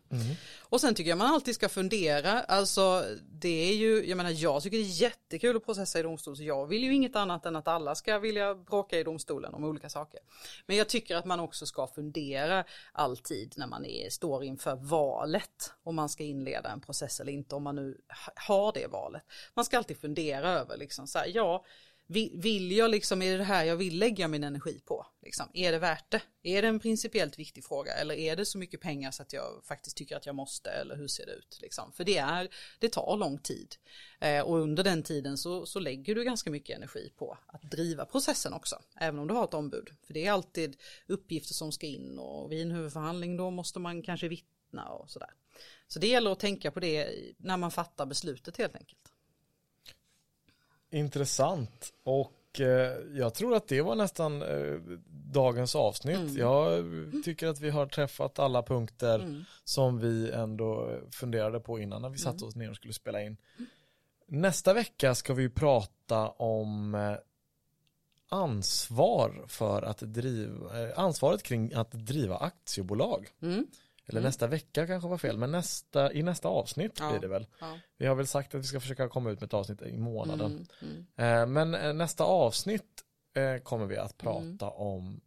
Och 0.59 0.81
sen 0.81 0.95
tycker 0.95 1.09
jag 1.09 1.17
man 1.17 1.33
alltid 1.33 1.55
ska 1.55 1.69
fundera, 1.69 2.31
alltså 2.43 3.03
det 3.31 3.69
är 3.69 3.75
ju, 3.75 4.05
jag 4.05 4.17
menar 4.17 4.29
jag 4.31 4.63
tycker 4.63 4.77
det 4.77 4.83
är 4.83 5.01
jättekul 5.01 5.55
att 5.57 5.65
processa 5.65 5.99
i 5.99 6.01
domstol 6.03 6.37
så 6.37 6.43
jag 6.43 6.67
vill 6.67 6.83
ju 6.83 6.93
inget 6.93 7.15
annat 7.15 7.45
än 7.45 7.55
att 7.55 7.67
alla 7.67 7.95
ska 7.95 8.19
vilja 8.19 8.55
bråka 8.55 8.99
i 8.99 9.03
domstolen 9.03 9.53
om 9.53 9.63
olika 9.63 9.89
saker. 9.89 10.19
Men 10.65 10.77
jag 10.77 10.89
tycker 10.89 11.15
att 11.15 11.25
man 11.25 11.39
också 11.39 11.65
ska 11.65 11.87
fundera 11.87 12.63
alltid 12.91 13.53
när 13.57 13.67
man 13.67 13.85
är, 13.85 14.09
står 14.09 14.43
inför 14.43 14.75
valet 14.75 15.73
om 15.83 15.95
man 15.95 16.09
ska 16.09 16.23
inleda 16.23 16.69
en 16.69 16.81
process 16.81 17.19
eller 17.19 17.31
inte, 17.31 17.55
om 17.55 17.63
man 17.63 17.75
nu 17.75 17.97
ha- 18.25 18.33
har 18.35 18.71
det 18.73 18.87
valet. 18.87 19.23
Man 19.53 19.65
ska 19.65 19.77
alltid 19.77 19.97
fundera 19.97 20.49
över 20.49 20.77
liksom 20.77 21.07
så 21.07 21.19
här, 21.19 21.31
ja, 21.33 21.65
vill 22.11 22.71
jag 22.71 22.91
liksom, 22.91 23.21
är 23.21 23.31
det 23.31 23.37
det 23.37 23.43
här 23.43 23.63
jag 23.63 23.75
vill 23.75 23.99
lägga 23.99 24.27
min 24.27 24.43
energi 24.43 24.81
på? 24.85 25.07
Liksom, 25.21 25.49
är 25.53 25.71
det 25.71 25.79
värt 25.79 26.11
det? 26.11 26.21
Är 26.43 26.61
det 26.61 26.67
en 26.67 26.79
principiellt 26.79 27.39
viktig 27.39 27.65
fråga 27.65 27.93
eller 27.93 28.15
är 28.15 28.35
det 28.35 28.45
så 28.45 28.57
mycket 28.57 28.81
pengar 28.81 29.11
så 29.11 29.21
att 29.21 29.33
jag 29.33 29.61
faktiskt 29.63 29.97
tycker 29.97 30.15
att 30.17 30.25
jag 30.25 30.35
måste 30.35 30.69
eller 30.69 30.95
hur 30.95 31.07
ser 31.07 31.25
det 31.25 31.31
ut? 31.31 31.59
Liksom? 31.61 31.91
För 31.91 32.03
det, 32.03 32.17
är, 32.17 32.49
det 32.79 32.89
tar 32.89 33.17
lång 33.17 33.37
tid 33.37 33.75
eh, 34.19 34.41
och 34.41 34.59
under 34.59 34.83
den 34.83 35.03
tiden 35.03 35.37
så, 35.37 35.65
så 35.65 35.79
lägger 35.79 36.15
du 36.15 36.23
ganska 36.23 36.51
mycket 36.51 36.77
energi 36.77 37.11
på 37.17 37.37
att 37.47 37.61
driva 37.61 38.05
processen 38.05 38.53
också, 38.53 38.81
även 38.95 39.19
om 39.19 39.27
du 39.27 39.33
har 39.33 39.43
ett 39.43 39.53
ombud. 39.53 39.89
För 40.03 40.13
det 40.13 40.25
är 40.25 40.31
alltid 40.31 40.77
uppgifter 41.07 41.53
som 41.53 41.71
ska 41.71 41.87
in 41.87 42.19
och 42.19 42.51
vid 42.51 42.61
en 42.61 42.71
huvudförhandling 42.71 43.37
då 43.37 43.49
måste 43.49 43.79
man 43.79 44.01
kanske 44.01 44.27
vittna 44.27 44.89
och 44.89 45.09
sådär. 45.09 45.29
Så 45.87 45.99
det 45.99 46.07
gäller 46.07 46.31
att 46.31 46.39
tänka 46.39 46.71
på 46.71 46.79
det 46.79 47.09
när 47.37 47.57
man 47.57 47.71
fattar 47.71 48.05
beslutet 48.05 48.57
helt 48.57 48.75
enkelt. 48.75 49.10
Intressant. 50.91 51.93
Och 52.03 52.59
eh, 52.61 52.97
jag 53.13 53.33
tror 53.33 53.55
att 53.55 53.67
det 53.67 53.81
var 53.81 53.95
nästan 53.95 54.41
eh, 54.41 54.75
dagens 55.33 55.75
avsnitt. 55.75 56.17
Mm. 56.17 56.37
Jag 56.37 56.83
tycker 57.23 57.47
att 57.47 57.59
vi 57.59 57.69
har 57.69 57.85
träffat 57.85 58.39
alla 58.39 58.63
punkter 58.63 59.45
som 59.63 59.99
vi 59.99 60.31
ändå 60.31 60.99
funderade 61.11 61.59
på 61.59 61.79
innan 61.79 62.01
när 62.01 62.09
vi 62.09 62.21
Mm. 62.21 62.33
satte 62.33 62.45
oss 62.45 62.55
ner 62.55 62.69
och 62.69 62.75
skulle 62.75 62.93
spela 62.93 63.21
in. 63.23 63.37
Nästa 64.27 64.73
vecka 64.73 65.15
ska 65.15 65.33
vi 65.33 65.49
prata 65.49 66.29
om 66.29 66.95
eh, 66.95 67.15
ansvar 68.29 69.43
för 69.47 69.81
att 69.81 69.99
driva, 69.99 70.93
ansvaret 70.95 71.43
kring 71.43 71.73
att 71.73 71.91
driva 71.91 72.37
aktiebolag. 72.37 73.27
Mm. 73.41 73.67
Eller 74.11 74.21
nästa 74.21 74.47
vecka 74.47 74.87
kanske 74.87 75.09
var 75.09 75.17
fel, 75.17 75.37
men 75.37 75.51
nästa, 75.51 76.13
i 76.13 76.23
nästa 76.23 76.47
avsnitt 76.47 76.95
Ja. 76.99 77.09
blir 77.11 77.19
det 77.19 77.27
väl. 77.27 77.45
Ja. 77.59 77.77
Vi 77.97 78.05
har 78.07 78.15
väl 78.15 78.27
sagt 78.27 78.55
att 78.55 78.61
vi 78.61 78.67
ska 78.67 78.79
försöka 78.79 79.09
komma 79.09 79.29
ut 79.31 79.39
med 79.41 79.47
ett 79.47 79.53
avsnitt 79.53 79.81
i 79.81 79.97
månaden. 79.97 80.67
Mm, 80.81 81.05
mm. 81.17 81.41
Eh, 81.41 81.47
Men 81.47 81.75
eh, 81.75 81.93
nästa 81.93 82.23
avsnitt 82.23 83.03
eh, 83.35 83.61
kommer 83.63 83.85
vi 83.85 83.97
att 83.97 84.17
prata 84.17 84.41
Mm. 84.65 84.73
om 84.75 85.21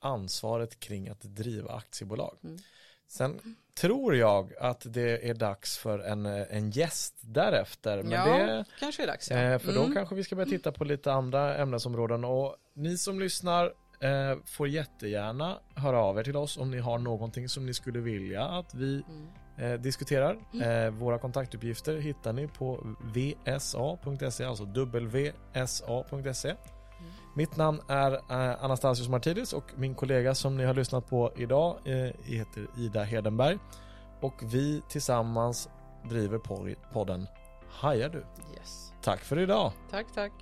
ansvaret 0.00 0.80
kring 0.80 1.08
att 1.08 1.20
driva 1.22 1.72
aktiebolag. 1.72 2.38
Mm. 2.44 2.58
Sen 3.08 3.56
tror 3.80 4.16
jag 4.16 4.52
att 4.60 4.82
det 4.88 5.28
är 5.30 5.34
dags 5.34 5.78
för 5.78 5.98
en, 5.98 6.26
en 6.26 6.70
gäst 6.70 7.14
därefter. 7.20 8.02
Men 8.02 8.12
ja, 8.12 8.46
det, 8.46 8.64
kanske 8.80 9.02
är 9.02 9.06
dags. 9.06 9.30
Ja. 9.30 9.58
för 9.58 9.72
då 9.74 9.80
Mm. 9.80 9.94
kanske 9.94 10.14
vi 10.14 10.24
ska 10.24 10.36
börja 10.36 10.48
titta 10.50 10.72
på 10.72 10.84
lite 10.84 11.12
andra 11.12 11.56
ämnesområden. 11.56 12.24
Och 12.24 12.56
ni 12.74 12.98
som 12.98 13.20
lyssnar 13.20 13.72
eh, 14.02 14.36
får 14.44 14.68
jättegärna 14.68 15.58
höra 15.74 15.98
av 15.98 16.18
er 16.18 16.22
till 16.24 16.36
oss 16.36 16.56
om 16.58 16.70
ni 16.70 16.78
har 16.78 16.98
någonting 16.98 17.48
som 17.48 17.66
ni 17.66 17.74
skulle 17.74 18.00
vilja 18.00 18.44
att 18.44 18.74
vi 18.74 19.02
Mm. 19.08 19.72
eh, 19.74 19.80
diskuterar. 19.80 20.38
Eh, 20.62 20.90
våra 20.90 21.18
kontaktuppgifter 21.18 21.98
hittar 21.98 22.32
ni 22.32 22.48
på 22.48 22.96
vsa.se, 23.14 24.44
alltså 24.44 24.64
wsa.se. 25.64 26.54
Mitt 27.36 27.56
namn 27.56 27.80
är 27.88 28.12
eh, 28.12 28.64
Anastasios 28.64 29.08
Martidis 29.08 29.52
och 29.52 29.64
min 29.76 29.94
kollega 29.94 30.34
som 30.34 30.56
ni 30.56 30.64
har 30.64 30.74
lyssnat 30.74 31.06
på 31.10 31.32
idag 31.36 31.78
eh, 31.84 32.10
heter 32.22 32.66
Ida 32.78 33.02
Hedenberg. 33.02 33.58
Och 34.20 34.34
vi 34.42 34.82
tillsammans 34.88 35.68
driver 36.10 36.38
podden 36.92 37.26
Hajar 37.70 38.08
du? 38.08 38.24
Yes. 38.58 38.92
Tack 39.02 39.20
för 39.20 39.38
idag! 39.38 39.72
Tack, 39.90 40.06
tack. 40.14 40.32